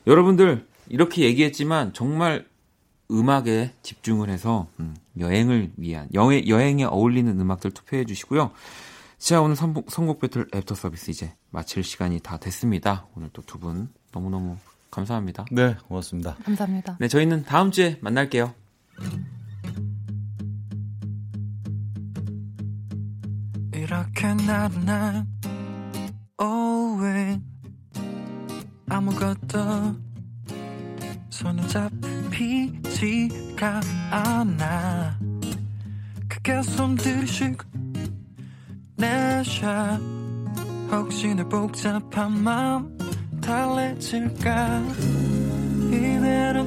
여러분들 0.06 0.68
이렇게 0.88 1.24
얘기했지만 1.24 1.94
정말 1.94 2.46
음악에 3.12 3.74
집중을 3.84 4.30
해서 4.30 4.68
음, 4.80 4.96
여행을 5.20 5.72
위한 5.78 6.08
여행, 6.14 6.48
여행에 6.48 6.86
어울리는 6.86 7.40
음악들 7.40 7.72
투표해 7.72 8.06
주시고요. 8.06 8.52
자 9.18 9.42
오늘 9.42 9.56
선곡, 9.56 9.92
선곡 9.92 10.20
배틀 10.20 10.48
애프터 10.54 10.74
서비스 10.76 11.12
이제 11.12 11.34
마칠 11.52 11.84
시간이 11.84 12.20
다 12.22 12.38
됐습니다. 12.38 13.06
오늘 13.16 13.30
또 13.34 13.42
두 13.44 13.60
분 13.60 13.90
너무너무 14.14 14.58
감사합니다. 14.90 15.46
네, 15.52 15.76
고맙습니다. 15.88 16.36
감사합니다. 16.44 16.98
네 17.00 17.08
저희는 17.08 17.44
다음 17.44 17.72
주에 17.72 17.98
만날게요. 18.02 18.54
이렇게 23.74 24.34
나른한 24.34 25.28
오후엔 26.40 27.44
아무것도 28.90 29.96
손에 31.30 31.68
잡 31.68 31.90
히지가 32.42 33.82
않아. 34.10 35.18
그게 36.28 36.62
숨들이 36.64 37.28
쉬고 37.28 37.64
내샷. 38.98 40.02
혹시 40.92 41.34
내 41.36 41.44
복잡한 41.44 42.44
마음 42.44 42.98
달래질까? 43.42 44.84
이대로 45.88 46.66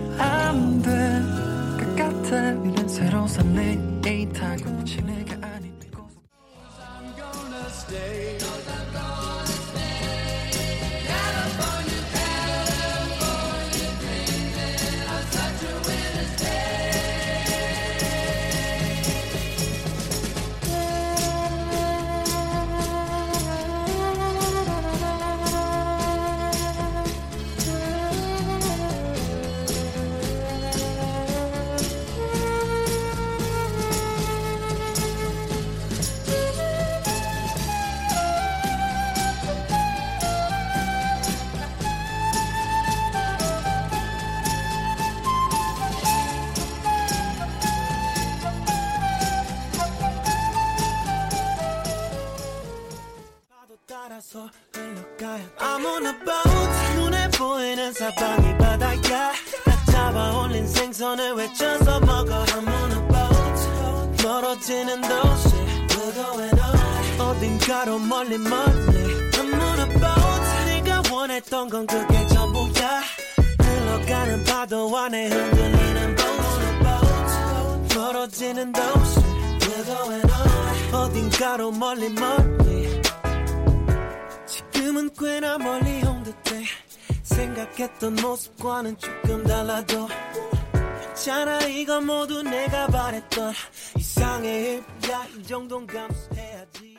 이상의 94.17 94.63
일이야 95.03 95.27
이 95.37 95.43
정도는 95.43 95.87
감수해야지. 95.89 96.97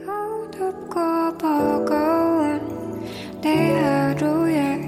어둡고 0.00 1.38
버거운 1.38 3.00
내 3.40 3.78
하루에 3.78 4.82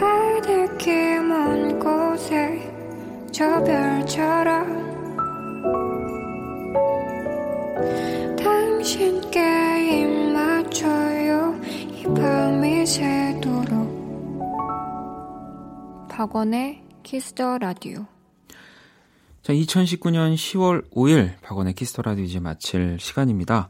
하늘길 0.00 1.22
먼 1.24 1.78
곳에 1.78 2.72
저 3.30 3.62
별처럼 3.62 4.64
당신께 8.36 10.00
입 10.00 10.32
맞춰요. 10.32 11.54
이 11.90 12.04
밤이 12.14 12.86
새도록. 12.86 13.84
박원의 16.08 16.83
키스 17.18 17.43
더 17.43 17.58
라디오 17.58 18.06
자, 19.42 19.52
2019년 19.52 20.34
10월 20.34 20.90
5일 20.90 21.40
박원의 21.42 21.74
키스 21.74 21.91
더 21.91 22.02
라디오 22.02 22.24
이제 22.24 22.40
마칠 22.40 22.98
시간입니다. 22.98 23.68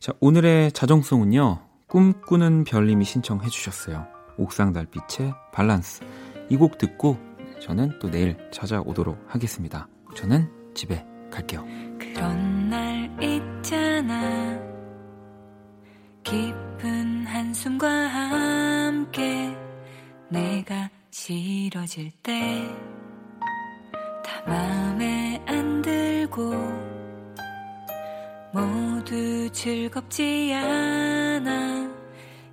자, 0.00 0.12
오늘의 0.20 0.70
자정송은요. 0.72 1.66
꿈꾸는 1.86 2.64
별님이 2.64 3.06
신청해 3.06 3.48
주셨어요. 3.48 4.06
옥상달빛의 4.36 5.32
밸런스. 5.54 6.04
이 6.50 6.58
곡 6.58 6.76
듣고 6.76 7.16
저는 7.62 7.98
또 8.00 8.10
내일 8.10 8.36
찾아오도록 8.52 9.18
하겠습니다. 9.28 9.88
저는 10.14 10.74
집에 10.74 11.06
갈게요. 11.30 11.64
그런 11.98 12.68
날 12.68 13.10
있잖아 13.22 14.60
깊은 16.22 17.24
한숨과 17.28 17.88
함께 17.88 19.56
내가 20.28 20.90
싫어질 21.14 22.10
때 22.24 22.94
다 24.24 24.42
마음에 24.46 25.40
안 25.46 25.82
들고 25.82 26.54
모두 28.52 29.50
즐겁지 29.50 30.52
않아. 30.54 31.92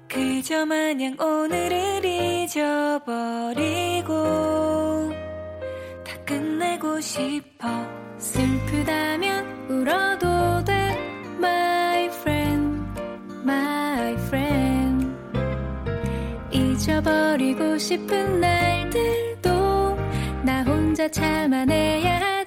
그저 0.07 0.65
마냥 0.65 1.15
오늘을 1.19 2.03
잊어버리고 2.03 3.03
다 6.03 6.17
끝내고 6.25 6.99
싶어. 6.99 7.67
슬프다면 8.17 9.69
울어도 9.69 10.63
돼 10.65 10.97
잊어버리고 17.01 17.77
싶은 17.77 18.39
날들도 18.39 19.49
나 20.43 20.63
혼자 20.63 21.07
참아내야 21.07 22.40